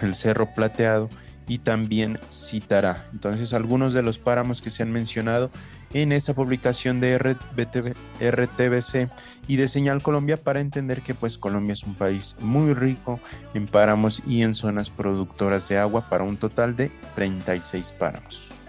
[0.00, 1.08] el Cerro Plateado
[1.46, 3.04] y también Citará.
[3.12, 5.50] Entonces, algunos de los páramos que se han mencionado
[5.92, 9.10] en esa publicación de RTBC
[9.46, 13.20] y de Señal Colombia para entender que pues Colombia es un país muy rico
[13.54, 18.60] en páramos y en zonas productoras de agua para un total de 36 páramos.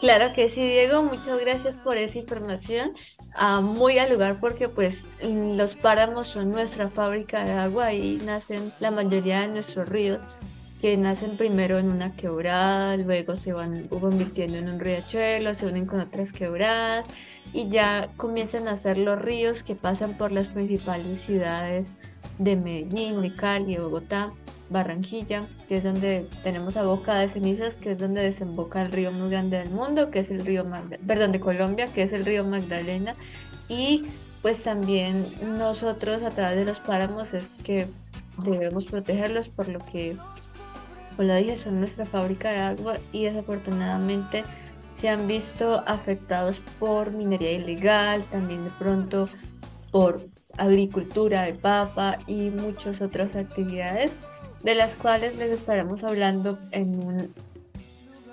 [0.00, 2.92] Claro que sí, Diego, muchas gracias por esa información.
[3.34, 8.72] Ah, muy al lugar porque pues los páramos son nuestra fábrica de agua y nacen
[8.80, 10.20] la mayoría de nuestros ríos
[10.82, 15.86] que nacen primero en una quebrada, luego se van convirtiendo en un riachuelo, se unen
[15.86, 17.06] con otras quebradas
[17.52, 21.86] y ya comienzan a ser los ríos que pasan por las principales ciudades
[22.38, 24.32] de Medellín, de Cali, Bogotá,
[24.70, 29.12] Barranquilla, que es donde tenemos a Boca de Cenizas, que es donde desemboca el río
[29.12, 32.24] más grande del mundo, que es el río Magdalena, perdón, de Colombia, que es el
[32.24, 33.14] río Magdalena.
[33.68, 34.02] Y
[34.40, 37.86] pues también nosotros a través de los páramos es que
[38.38, 40.16] debemos protegerlos por lo que,
[41.18, 44.44] dije, son nuestra fábrica de agua y desafortunadamente
[44.96, 49.28] se han visto afectados por minería ilegal, también de pronto
[49.90, 54.16] por agricultura de papa y muchas otras actividades
[54.62, 57.34] de las cuales les estaremos hablando en un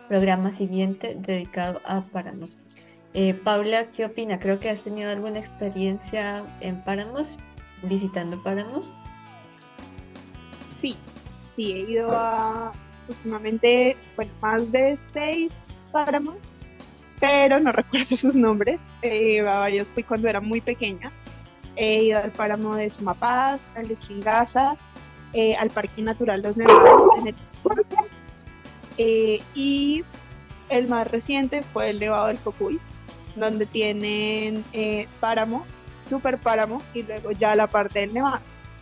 [0.07, 2.57] programa siguiente dedicado a páramos.
[3.13, 4.39] Eh, Paula, ¿qué opina?
[4.39, 7.37] Creo que has tenido alguna experiencia en páramos,
[7.83, 8.93] visitando páramos.
[10.75, 10.95] Sí,
[11.59, 12.71] sí, he ido a
[13.03, 15.51] aproximadamente bueno, más de seis
[15.91, 16.37] páramos,
[17.19, 18.79] pero no recuerdo sus nombres.
[19.01, 21.11] Eh, a varios fui cuando era muy pequeña.
[21.75, 24.77] He ido al páramo de Sumapaz, al de Chingaza,
[25.33, 27.35] eh, al Parque Natural Los Nevados en el
[28.97, 30.03] eh, y
[30.69, 32.79] el más reciente fue el Nevado del Cocuy,
[33.35, 35.65] donde tienen eh, páramo,
[35.97, 38.41] super páramo y luego ya la parte del nevado.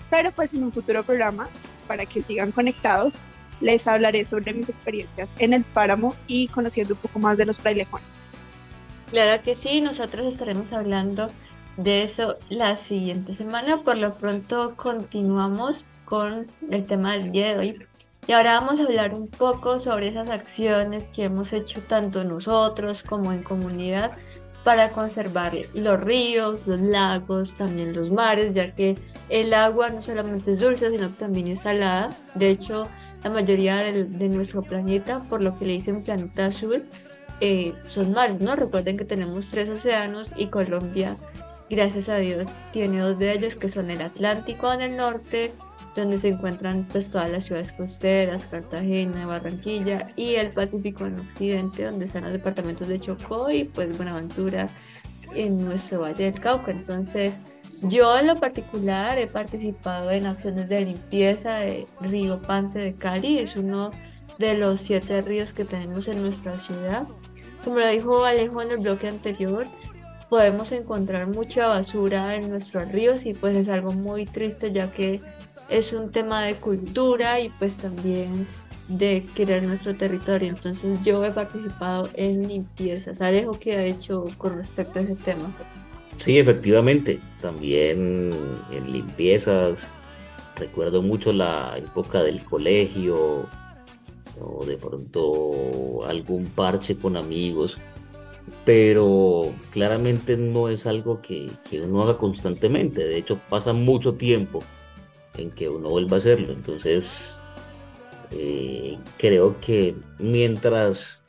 [0.09, 1.49] Pero pues en un futuro programa,
[1.87, 3.25] para que sigan conectados,
[3.61, 7.59] les hablaré sobre mis experiencias en el páramo y conociendo un poco más de los
[7.59, 8.07] frailejones.
[9.11, 11.29] Claro que sí, nosotros estaremos hablando
[11.77, 13.81] de eso la siguiente semana.
[13.83, 17.85] Por lo pronto continuamos con el tema del día de hoy.
[18.27, 23.01] Y ahora vamos a hablar un poco sobre esas acciones que hemos hecho tanto nosotros
[23.01, 24.11] como en comunidad
[24.67, 28.97] para conservar los ríos, los lagos, también los mares, ya que
[29.29, 32.09] el agua no solamente es dulce, sino que también es salada.
[32.35, 32.89] De hecho,
[33.23, 36.83] la mayoría de, nuestro planeta, por lo que le dicen planeta azul,
[37.39, 38.57] eh, son mares, ¿no?
[38.57, 41.15] Recuerden que tenemos tres océanos y Colombia,
[41.69, 42.43] gracias a Dios,
[42.73, 45.53] tiene dos de ellos, que son el Atlántico en el norte
[46.01, 51.83] donde se encuentran pues todas las ciudades costeras, Cartagena, Barranquilla y el Pacífico en Occidente,
[51.83, 54.69] donde están los departamentos de Chocó y pues Buenaventura
[55.35, 56.71] en nuestro Valle del Cauca.
[56.71, 57.33] Entonces,
[57.83, 63.39] yo en lo particular he participado en acciones de limpieza de Río Pance de Cali,
[63.39, 63.91] es uno
[64.39, 67.07] de los siete ríos que tenemos en nuestra ciudad.
[67.63, 69.67] Como lo dijo Alejo en el bloque anterior,
[70.29, 75.21] podemos encontrar mucha basura en nuestros ríos y pues es algo muy triste ya que
[75.69, 78.47] es un tema de cultura y pues también
[78.87, 80.49] de querer nuestro territorio.
[80.49, 83.19] Entonces yo he participado en limpiezas.
[83.21, 85.51] Alejo, ¿qué ha hecho con respecto a ese tema?
[86.19, 88.33] Sí, efectivamente, también
[88.71, 89.79] en limpiezas,
[90.55, 93.45] recuerdo mucho la época del colegio,
[94.39, 97.77] o de pronto algún parche con amigos,
[98.65, 104.63] pero claramente no es algo que, que uno haga constantemente, de hecho pasa mucho tiempo
[105.37, 107.39] en que uno vuelva a hacerlo, entonces
[108.31, 111.21] eh, creo que mientras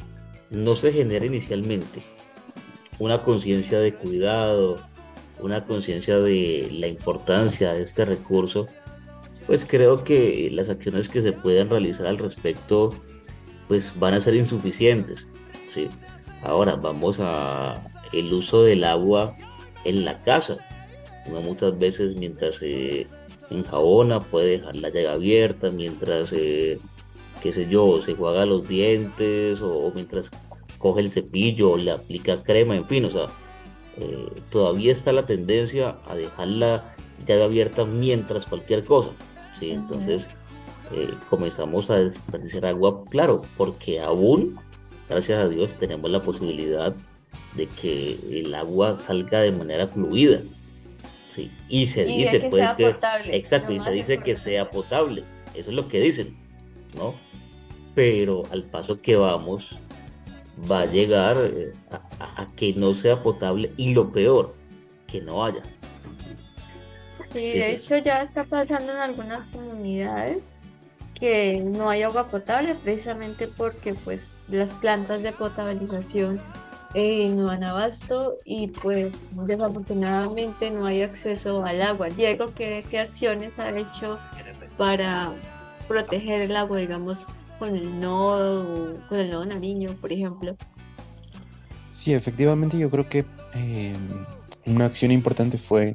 [0.51, 2.03] no se genere inicialmente
[2.99, 4.81] una conciencia de cuidado,
[5.41, 8.67] una conciencia de la importancia de este recurso,
[9.47, 12.91] pues creo que las acciones que se puedan realizar al respecto
[13.69, 15.27] pues van a ser insuficientes.
[15.73, 15.89] ¿sí?
[16.43, 17.75] Ahora vamos a
[18.13, 19.37] el uso del agua
[19.85, 20.57] en la casa.
[21.45, 23.07] Muchas veces mientras se
[23.51, 26.79] enjabona puede dejar la llave abierta, mientras, eh,
[27.43, 30.31] qué sé yo, se juega los dientes o, mientras
[30.79, 33.27] coge el cepillo o le aplica crema, en fin, o sea,
[33.97, 36.95] eh, todavía está la tendencia a dejar la
[37.27, 39.11] llave abierta mientras cualquier cosa.
[39.59, 39.71] ¿sí?
[39.71, 40.27] Entonces
[40.93, 44.59] eh, comenzamos a desperdiciar agua, claro, porque aún,
[45.09, 46.95] gracias a Dios, tenemos la posibilidad
[47.57, 50.41] de que el agua salga de manera fluida.
[51.39, 51.51] ¿Sí?
[51.69, 52.97] Y se dice, que pues, que.
[53.37, 55.25] exacto, y se dice que sea potable.
[55.55, 56.37] Eso es lo que dicen,
[56.95, 57.15] ¿no?
[57.95, 59.79] Pero al paso que vamos,
[60.71, 64.55] va a llegar eh, a, a que no sea potable y lo peor,
[65.07, 65.63] que no haya.
[67.33, 70.49] Sí, de hecho ya está pasando en algunas comunidades
[71.15, 76.41] que no hay agua potable precisamente porque pues las plantas de potabilización
[76.95, 82.09] eh, no dan abasto y pues desafortunadamente no hay acceso al agua.
[82.09, 84.19] Diego, ¿qué, acciones ha hecho
[84.77, 85.33] para
[85.87, 87.27] proteger el agua, digamos,
[87.59, 90.57] con el nodo, con el nodo Nariño, por ejemplo?
[91.91, 93.25] Sí, efectivamente yo creo que
[93.55, 93.95] eh,
[94.67, 95.95] una acción importante fue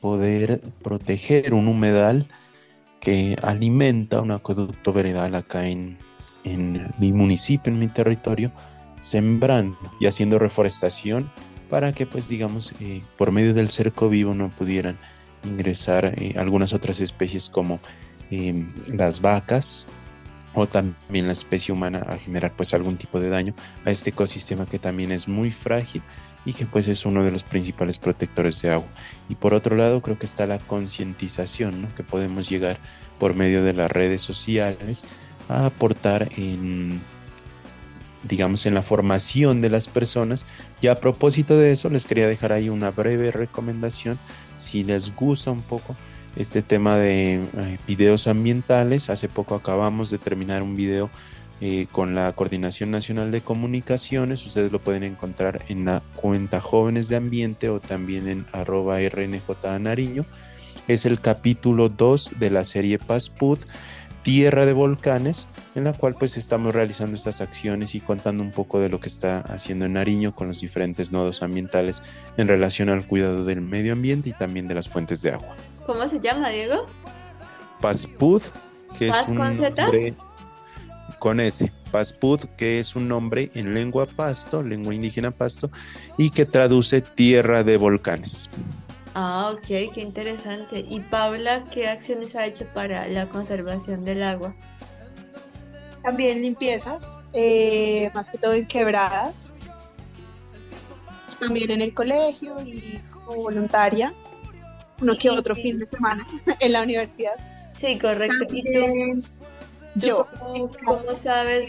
[0.00, 2.26] poder proteger un humedal
[3.00, 5.98] que alimenta un acueducto veredal acá en,
[6.98, 8.52] mi municipio, en mi territorio,
[8.98, 11.30] sembrando y haciendo reforestación
[11.68, 14.98] para que pues digamos eh, por medio del cerco vivo no pudieran
[15.44, 17.80] ingresar eh, algunas otras especies como
[18.30, 19.88] em, las vacas
[20.54, 24.64] o también la especie humana a generar pues algún tipo de daño a este ecosistema
[24.64, 26.02] que también es muy frágil
[26.46, 28.88] y que pues es uno de los principales protectores de agua.
[29.28, 32.78] Y por otro lado creo que está la concientización, que podemos llegar
[33.18, 35.04] por medio de las redes sociales
[35.48, 37.00] a aportar en
[38.28, 40.44] digamos en la formación de las personas
[40.80, 44.18] y a propósito de eso les quería dejar ahí una breve recomendación
[44.56, 45.96] si les gusta un poco
[46.36, 51.10] este tema de eh, videos ambientales hace poco acabamos de terminar un video
[51.62, 54.44] eh, con la Coordinación Nacional de Comunicaciones.
[54.44, 59.80] Ustedes lo pueden encontrar en la cuenta Jóvenes de Ambiente o también en arroba RNJ
[59.80, 60.26] Nariño.
[60.86, 63.60] Es el capítulo 2 de la serie Pazput,
[64.26, 65.46] Tierra de Volcanes,
[65.76, 69.06] en la cual pues estamos realizando estas acciones y contando un poco de lo que
[69.06, 72.02] está haciendo en Nariño con los diferentes nodos ambientales
[72.36, 75.54] en relación al cuidado del medio ambiente y también de las fuentes de agua.
[75.86, 76.86] ¿Cómo se llama, Diego?
[77.80, 78.42] Pazput,
[78.98, 80.16] que es un nombre
[81.20, 85.70] con ese, Pasput, que es un nombre en lengua pasto, lengua indígena pasto,
[86.18, 88.50] y que traduce tierra de volcanes.
[89.18, 90.84] Ah, ok, qué interesante.
[90.86, 94.54] ¿Y Paula, qué acciones ha hecho para la conservación del agua?
[96.02, 99.54] También limpiezas, eh, más que todo en quebradas.
[101.40, 104.12] También en el colegio y como voluntaria,
[105.00, 106.26] uno que otro fin de semana
[106.60, 107.36] en la universidad.
[107.72, 108.46] Sí, correcto.
[109.96, 110.28] Yo.
[110.84, 111.66] ¿Cómo, sabes,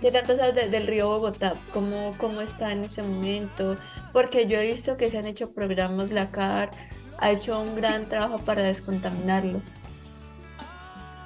[0.00, 1.54] qué tanto sabes del río Bogotá?
[1.72, 3.76] ¿Cómo, ¿Cómo está en ese momento?
[4.12, 6.70] Porque yo he visto que se han hecho programas, la CAR
[7.18, 9.62] ha hecho un gran trabajo para descontaminarlo.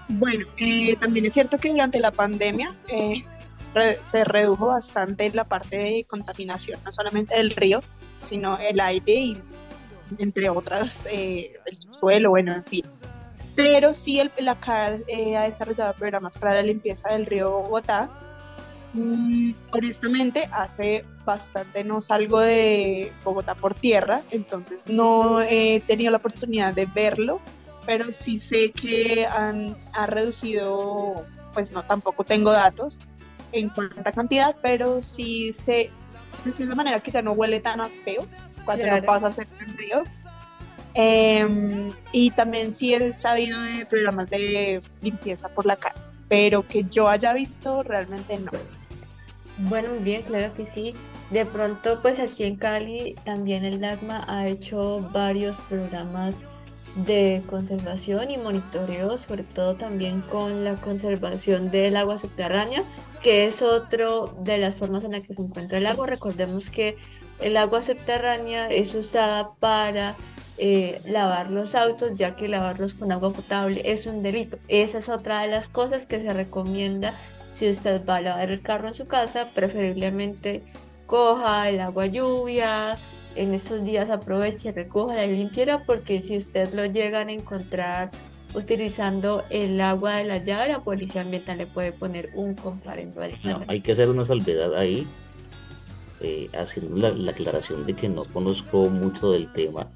[0.09, 3.25] Bueno, eh, también es cierto que durante la pandemia eh,
[4.01, 7.83] se redujo bastante la parte de contaminación, no solamente del río,
[8.17, 9.43] sino el aire y
[10.19, 12.98] entre otras, eh, el suelo, bueno, en fin
[13.59, 18.09] pero sí el, la CAR eh, ha desarrollado programas para la limpieza del río Bogotá.
[18.93, 26.19] Mm, honestamente, hace bastante no salgo de Bogotá por tierra, entonces no he tenido la
[26.19, 27.41] oportunidad de verlo,
[27.85, 33.01] pero sí sé que han, ha reducido, pues no, tampoco tengo datos
[33.51, 35.91] en cuánta cantidad, pero sí sé
[36.45, 38.25] de cierta manera que ya no huele tan feo
[38.65, 40.05] cuando no pasa cerca del río
[41.01, 45.95] Em, y también sí he sabido de programas de limpieza por la cara,
[46.29, 48.51] pero que yo haya visto realmente no.
[49.59, 50.97] Bueno, muy bien, claro que sí.
[51.31, 56.39] De pronto, pues aquí en Cali también el DACMA ha hecho varios programas
[56.97, 62.83] de conservación y monitoreo, sobre todo también con la conservación del agua subterránea,
[63.23, 66.07] que es otro de las formas en las que se encuentra el agua.
[66.07, 66.97] Recordemos que
[67.41, 70.17] el agua subterránea es usada para
[70.59, 74.59] eh, lavar los autos, ya que lavarlos con agua potable es un delito.
[74.69, 77.15] Esa es otra de las cosas que se recomienda
[77.59, 80.63] si usted va a lavar el carro en su casa, preferiblemente
[81.07, 82.97] coja el agua lluvia,
[83.35, 88.11] en estos días aproveche, recoja la limpiera, porque si usted lo llegan a encontrar
[88.55, 93.61] utilizando el agua de la llave, la policía ambiental le puede poner un comparendo no,
[93.69, 95.07] Hay que hacer una salvedad ahí,
[96.21, 99.89] eh, haciendo la, la, aclaración de que no conozco mucho del tema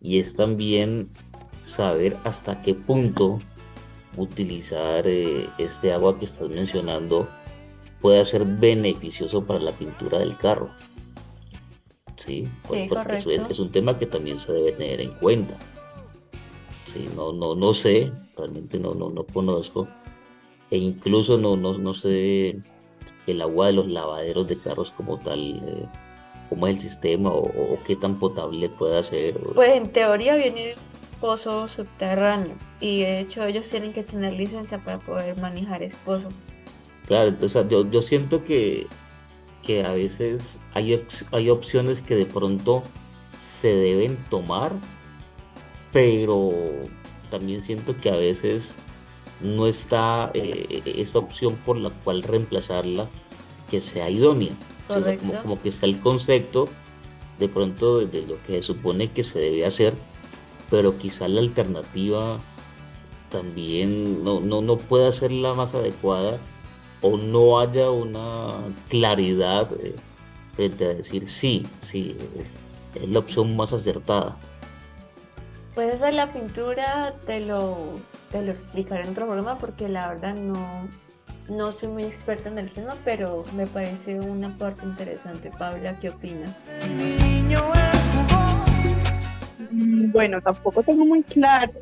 [0.00, 1.10] y es también
[1.64, 3.38] saber hasta qué punto
[4.16, 7.28] utilizar eh, este agua que estás mencionando
[8.00, 10.68] puede ser beneficioso para la pintura del carro.
[12.16, 15.56] Sí, sí porque eso es, un tema que también se debe tener en cuenta.
[16.94, 19.88] Sí, no, no, no sé, realmente no, no, no conozco.
[20.70, 22.56] E incluso no, no, no sé
[23.26, 25.88] el agua de los lavaderos de carros como tal, eh,
[26.48, 29.38] cómo es el sistema o, qué tan potable puede ser.
[29.54, 30.74] Pues en teoría viene
[31.20, 36.28] pozo subterráneo y de hecho ellos tienen que tener licencia para poder manejar ese pozo.
[37.06, 38.86] Claro, entonces yo, yo siento que,
[39.62, 42.82] que a veces hay, hay opciones que de pronto
[43.40, 44.72] se deben tomar,
[45.94, 46.52] pero
[47.30, 48.74] también siento que a veces
[49.40, 53.06] no está eh, esa opción por la cual reemplazarla
[53.70, 54.52] que sea idónea.
[54.88, 56.68] como, como, que está el concepto
[57.38, 59.94] de pronto de, lo que se supone que se debe hacer,
[60.68, 62.38] pero quizá la alternativa
[63.30, 66.38] también no, no, no pueda ser la más adecuada
[67.02, 68.48] o no haya una
[68.88, 69.94] claridad eh,
[70.54, 74.36] frente a decir sí, sí, es, la opción más acertada.
[75.74, 78.00] Pues eso es la pintura, te lo,
[78.30, 80.88] te lo explicaré en otro programa porque la verdad no,
[81.48, 85.50] no soy muy experta en el tema, pero me parece un aporte interesante.
[85.58, 86.50] Paula, ¿qué opinas?
[89.70, 91.72] Mm, bueno, tampoco tengo muy claro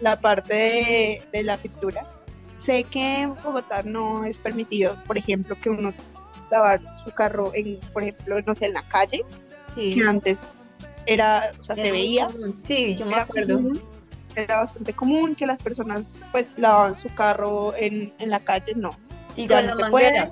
[0.00, 2.06] la parte de, la pintura.
[2.52, 5.92] Sé que en Bogotá no es permitido, por ejemplo, que uno
[6.48, 9.24] lavar su carro, en, por ejemplo, no sé, en la calle,
[9.74, 10.42] que antes
[11.06, 12.28] era, o sea, se veía.
[12.62, 13.60] Sí, yo me acuerdo
[14.36, 18.96] era bastante común que las personas pues lavaban su carro en, en la calle, no.
[19.36, 20.30] ¿Y ya no se puede.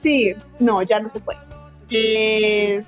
[0.00, 1.40] Sí, no, ya no se puede.
[1.90, 2.82] Eh,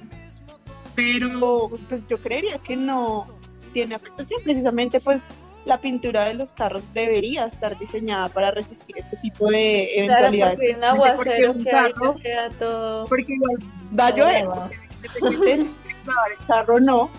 [0.94, 3.28] pero pues yo creería que no
[3.72, 5.34] tiene afectación, precisamente pues
[5.66, 10.60] la pintura de los carros debería estar diseñada para resistir este tipo de eventualidades.
[10.60, 13.06] Claro, porque un aguacero que carro, queda todo...
[13.06, 13.56] Porque igual
[13.98, 14.46] va a llover,
[16.06, 17.10] el carro no,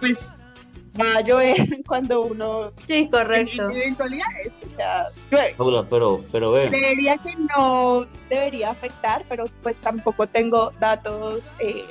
[0.00, 0.38] pues
[0.98, 3.70] va a llover cuando uno sí correcto.
[3.70, 5.08] eventualidades o sea
[5.88, 11.84] pero pero creería que no debería afectar pero pues tampoco tengo datos eh,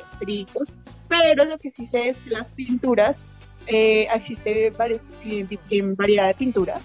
[1.08, 3.26] pero lo que sí sé es que las pinturas
[3.68, 5.06] eh, existe varias,
[5.70, 6.82] en variedad de pintura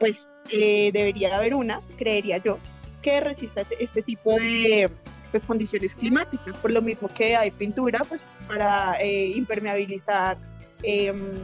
[0.00, 2.58] pues eh, debería haber una creería yo
[3.02, 4.90] que resista este tipo de
[5.38, 10.38] pues, condiciones climáticas por lo mismo que hay pintura pues para eh, impermeabilizar
[10.84, 11.38] Em,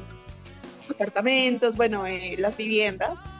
[0.91, 3.31] apartamentos, bueno, eh, las viviendas.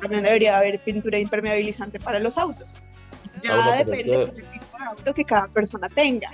[0.00, 2.66] También debería haber pintura impermeabilizante para los autos.
[3.42, 6.30] Ya depende del tipo de auto que cada persona tenga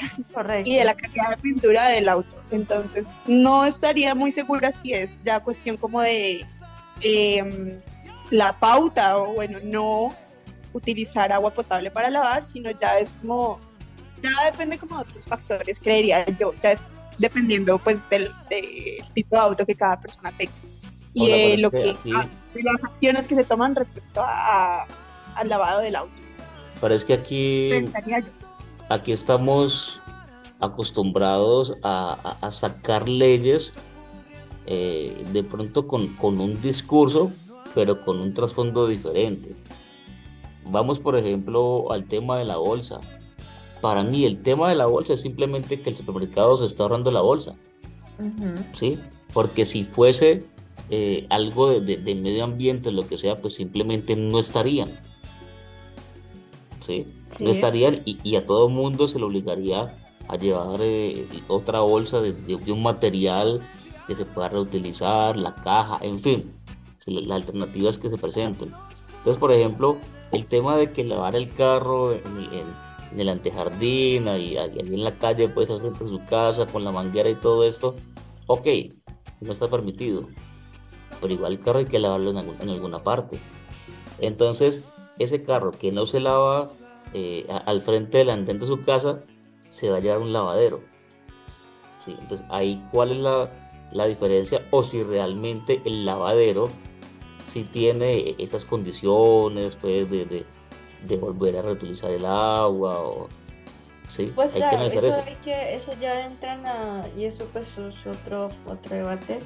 [0.65, 2.37] y de la calidad de pintura del auto.
[2.51, 6.45] Entonces, no estaría muy segura si es ya cuestión como de
[7.03, 7.81] em,
[8.31, 10.15] la pauta o, bueno, no
[10.75, 13.59] utilizar agua potable para lavar, sino ya es como,
[14.23, 16.53] ya depende como de otros factores, creería yo.
[16.63, 16.87] Ya es
[17.19, 18.31] dependiendo pues del,
[19.15, 20.53] tipo de auto que cada persona tenga
[21.15, 24.85] y lo que, las acciones que se toman respecto a,
[25.37, 26.13] al lavado del auto.
[26.81, 27.71] Parece que aquí
[28.89, 30.01] aquí estamos
[30.59, 33.73] acostumbrados a, a, sacar leyes
[34.67, 37.31] eh, de pronto con, con un discurso
[37.75, 39.55] pero con un trasfondo diferente.
[40.67, 43.01] Vamos por ejemplo al tema de la bolsa
[43.85, 47.11] para mí el tema de la bolsa es simplemente que el supermercado se está ahorrando
[47.11, 47.55] la bolsa.
[48.73, 48.99] ¿Sí?
[49.35, 50.43] Porque si fuese
[50.89, 54.89] eh, algo de, medio ambiente, lo que sea, pues simplemente no estarían.
[56.81, 57.07] ¿Sí?
[57.39, 59.95] No estarían y, a todo mundo se le obligaría
[60.29, 62.33] a llevar eh, otra bolsa de,
[62.73, 63.61] un material
[64.07, 66.55] que se pueda reutilizar, la caja, en fin,
[67.05, 68.71] las alternativas que se presenten.
[69.19, 69.99] Entonces, por ejemplo,
[70.33, 72.23] el tema de que lavar el carro en
[73.15, 76.83] en el antejardín, ahí, ahí en la calle, pues al frente de su casa, con
[76.85, 77.95] la manguera y todo esto,
[78.49, 78.67] ok,
[79.41, 80.29] no está permitido,
[81.21, 83.39] pero igual el carro hay que lavarlo en, alguna parte.
[84.19, 84.83] Entonces,
[85.19, 86.71] ese carro que no se lava
[87.13, 89.23] eh, al frente del andén de su casa,
[89.71, 90.81] se va a llevar un lavadero.
[92.07, 93.51] Entonces, ahí cuál es la,
[93.93, 96.69] la diferencia o si realmente el lavadero
[97.55, 100.45] si tiene esas condiciones pues de,
[101.07, 103.29] de, volver a reutilizar el agua o
[104.11, 105.25] sí pues hay que eso, eso.
[105.45, 106.59] que, eso ya entra
[107.17, 109.39] y eso pues es otro otro debate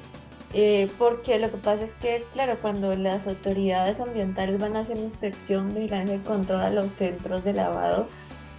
[0.55, 4.97] eh, porque lo que pasa es que claro cuando las autoridades ambientales van a hacer
[4.97, 8.07] inspección vigilancia y control a los centros de lavado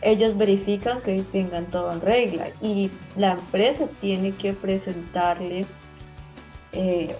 [0.00, 5.66] ellos verifican que tengan todo en regla y la empresa tiene que presentarle
[6.72, 7.16] eh,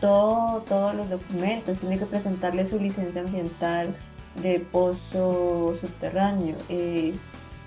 [0.00, 3.94] todo, todos los documentos, tiene que presentarle su licencia ambiental
[4.42, 7.12] de pozo subterráneo eh,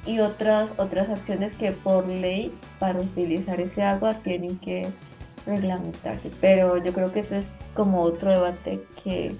[0.05, 4.87] y otras, otras acciones que por ley para utilizar ese agua tienen que
[5.45, 6.31] reglamentarse.
[6.41, 9.35] Pero yo creo que eso es como otro debate que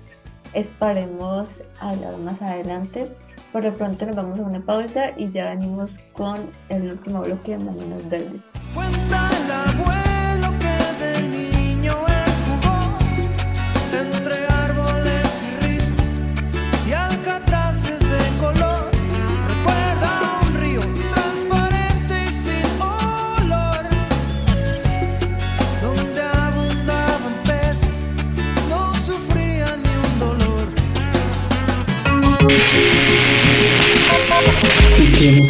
[0.53, 3.11] esperemos hablar más adelante.
[3.51, 6.37] Por lo pronto nos vamos a una pausa y ya venimos con
[6.69, 8.43] el último bloque de Mañanas Verdes.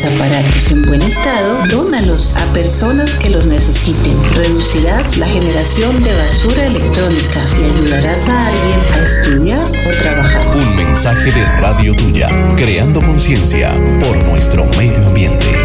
[0.06, 4.16] Aparatos en buen estado, dónalos a personas que los necesiten.
[4.34, 10.56] Reducirás la generación de basura electrónica y ayudarás a alguien a estudiar o trabajar.
[10.56, 15.63] Un mensaje de Radio Tuya, creando conciencia por nuestro medio ambiente.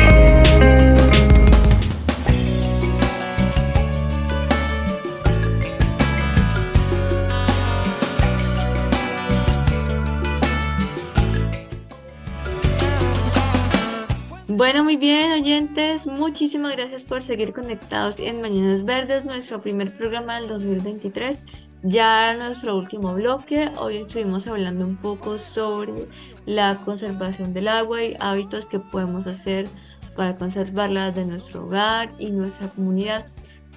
[14.69, 20.39] Bueno, muy bien, oyentes, muchísimas gracias por seguir conectados en Mañanas Verdes, nuestro primer programa
[20.39, 21.39] del 2023.
[21.85, 26.07] Ya nuestro último bloque, hoy estuvimos hablando un poco sobre
[26.45, 29.67] la conservación del agua y hábitos que podemos hacer
[30.15, 33.25] para conservarla de nuestro hogar y nuestra comunidad.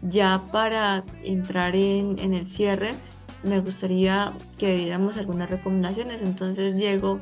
[0.02, 2.96] Ya para entrar en, en el cierre,
[3.44, 6.22] me gustaría que diéramos algunas recomendaciones.
[6.22, 7.22] Entonces, Diego,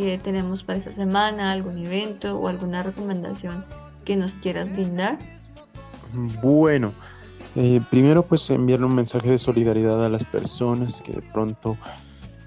[0.00, 3.64] que tenemos para esta semana, algún evento o alguna recomendación
[4.04, 5.18] que nos quieras brindar.
[6.42, 6.92] Bueno,
[7.54, 11.76] eh, primero pues enviarle un mensaje de solidaridad a las personas que de pronto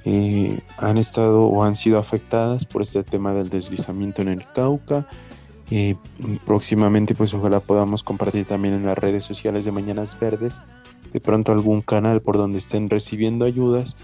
[0.04, 5.06] eh, han estado o han sido afectadas por este tema del deslizamiento en el Cauca.
[5.70, 5.96] Eh,
[6.46, 10.62] próximamente pues ojalá podamos compartir también en las redes sociales de Mañanas Verdes
[11.14, 13.96] de pronto algún canal por donde estén recibiendo ayudas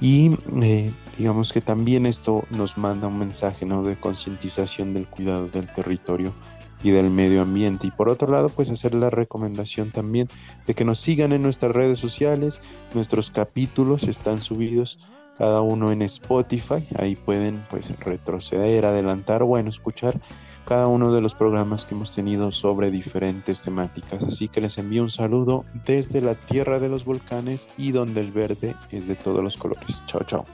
[0.00, 3.82] y eh, digamos que también esto nos manda un mensaje ¿no?
[3.82, 6.34] de concientización del cuidado del territorio
[6.82, 7.86] y del medio ambiente.
[7.86, 10.28] Y por otro lado, pues hacer la recomendación también
[10.66, 12.60] de que nos sigan en nuestras redes sociales.
[12.92, 14.98] Nuestros capítulos están subidos
[15.38, 16.86] cada uno en Spotify.
[16.96, 20.20] Ahí pueden pues retroceder, adelantar bueno, escuchar
[20.64, 24.22] cada uno de los programas que hemos tenido sobre diferentes temáticas.
[24.22, 28.32] Así que les envío un saludo desde la tierra de los volcanes y donde el
[28.32, 30.04] verde es de todos los colores.
[30.06, 30.46] Chao, chao.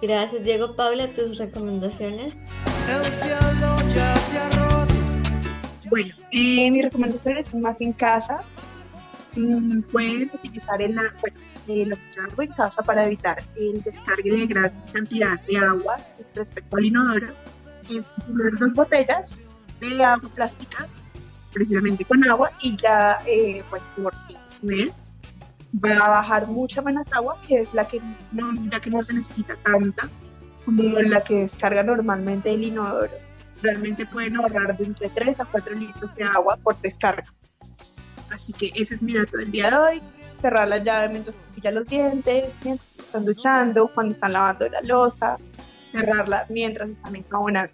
[0.00, 0.74] Gracias, Diego.
[0.74, 2.34] Paula, tus recomendaciones.
[5.90, 8.42] Bueno, eh, mis recomendaciones son más en casa.
[9.36, 11.36] Mm, pueden utilizar el, bueno,
[11.68, 15.96] eh, lo que hago en casa para evitar el descargue de gran cantidad de agua
[16.34, 17.26] respecto al inodoro
[17.90, 19.38] es tener dos botellas
[19.80, 20.88] de agua plástica,
[21.52, 24.12] precisamente con agua, y ya eh, pues por
[24.62, 24.92] nivel
[25.74, 28.00] va a bajar mucha menos agua, que es la que
[28.32, 30.08] no, ya que no se necesita tanta
[30.64, 33.12] como la que descarga normalmente el inodoro.
[33.62, 37.24] Realmente pueden ahorrar de entre 3 a 4 litros de agua por descarga.
[38.30, 40.02] Así que ese es mi dato del día de hoy.
[40.34, 44.82] Cerrar la llave mientras se cepillan los dientes, mientras están duchando, cuando están lavando la
[44.82, 45.38] losa,
[45.82, 47.72] cerrarla mientras están enjabonando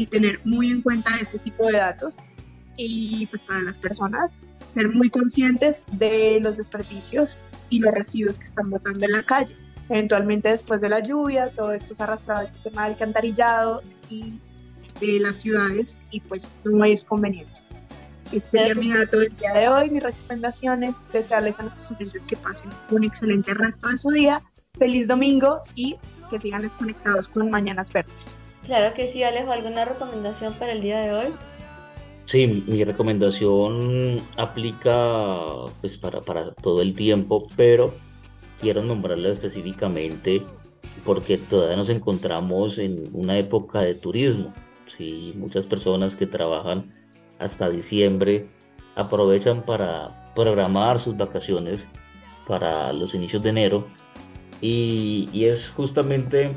[0.00, 2.16] y tener muy en cuenta este tipo de datos
[2.78, 4.32] y pues para las personas
[4.64, 7.38] ser muy conscientes de los desperdicios
[7.68, 9.54] y los residuos que están botando en la calle.
[9.90, 14.40] Eventualmente después de la lluvia, todo esto se arrastrado al tema del alcantarillado y
[15.02, 17.60] de las ciudades y pues no es conveniente.
[18.32, 22.36] Este sería mi dato del día de hoy, mis recomendaciones, desearles a nuestros oyentes que
[22.36, 24.42] pasen un excelente resto de su día,
[24.78, 25.98] feliz domingo y
[26.30, 28.34] que sigan conectados con Mañanas Verdes.
[28.70, 31.26] Claro que sí, Alejo, ¿alguna recomendación para el día de hoy?
[32.26, 37.92] Sí, mi recomendación aplica pues para, para todo el tiempo, pero
[38.60, 40.44] quiero nombrarla específicamente
[41.04, 44.54] porque todavía nos encontramos en una época de turismo.
[44.96, 46.94] Sí, muchas personas que trabajan
[47.40, 48.46] hasta diciembre
[48.94, 51.84] aprovechan para programar sus vacaciones
[52.46, 53.88] para los inicios de enero
[54.60, 56.54] y, y es justamente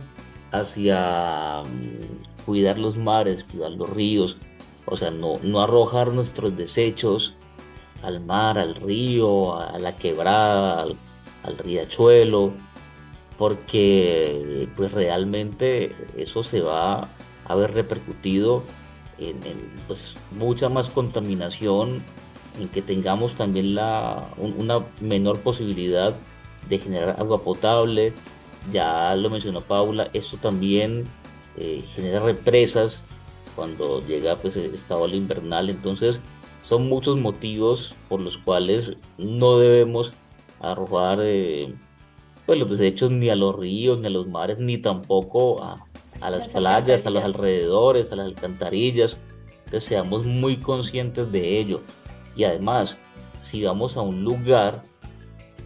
[0.54, 4.38] hacia mm, cuidar los mares, cuidar los ríos,
[4.86, 7.34] o sea, no, no arrojar nuestros desechos
[8.02, 10.86] al mar, al río, a la quebrada,
[11.44, 12.52] al, riachuelo,
[13.38, 17.08] porque pues realmente eso se va
[17.46, 18.64] a ver repercutido
[19.18, 19.38] en,
[19.88, 22.02] pues, mucha más contaminación,
[22.60, 26.14] en que tengamos también la, una menor posibilidad
[26.70, 28.14] de generar agua potable.
[28.72, 31.06] Ya lo mencionó Paula, eso también
[31.58, 33.02] eh, genera represas
[33.56, 35.70] cuando llega pues el estado invernal.
[35.70, 36.20] Entonces
[36.68, 40.14] son muchos motivos por los cuales no debemos
[40.62, 41.74] arrojar eh,
[42.46, 45.78] pues los desechos ni a los ríos, ni a los mares, ni tampoco a,
[46.30, 49.18] las, playas, a los alrededores, a las alcantarillas.
[49.70, 51.82] que seamos muy conscientes de ello.
[52.36, 52.98] Y además,
[53.42, 54.84] si vamos a un lugar,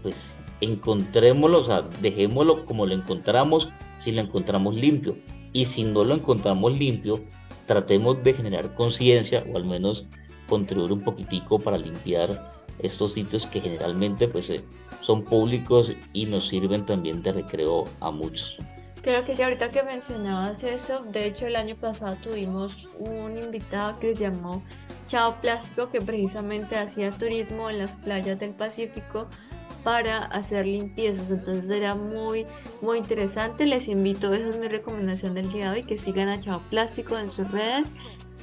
[0.03, 3.69] pues encontrémoslo, o sea, dejémoslo como lo encontramos
[4.03, 5.15] si lo encontramos limpio.
[5.53, 7.21] Y si no lo encontramos limpio,
[7.65, 10.05] tratemos de generar conciencia o al menos
[10.47, 14.63] contribuir un poquitico para limpiar estos sitios que generalmente pues eh,
[15.01, 18.57] son públicos y nos sirven también de recreo a muchos.
[19.01, 24.15] Creo que ahorita que mencionabas eso, de hecho el año pasado tuvimos un invitado que
[24.15, 24.63] se llamó
[25.07, 29.27] Chao Plástico que precisamente hacía turismo en las playas del Pacífico
[29.87, 31.31] para hacer limpiezas.
[31.31, 32.45] Entonces era muy,
[32.81, 33.65] muy interesante.
[33.65, 37.17] Les invito, esa es mi recomendación del día de hoy, que sigan a Chao Plástico
[37.17, 37.87] en sus redes.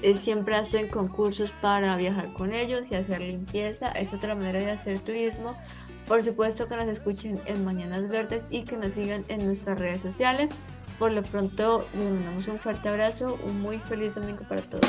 [0.01, 3.89] Eh, siempre hacen concursos para viajar con ellos y hacer limpieza.
[3.89, 5.55] Es otra manera de hacer turismo.
[6.09, 10.01] Por supuesto que nos escuchen en Mañanas Verdes y que nos sigan en nuestras redes
[10.01, 10.49] sociales.
[10.99, 14.89] Por lo pronto, les mandamos un fuerte abrazo, un muy feliz domingo para todos.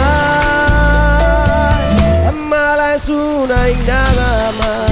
[2.93, 4.90] Es una y nada más.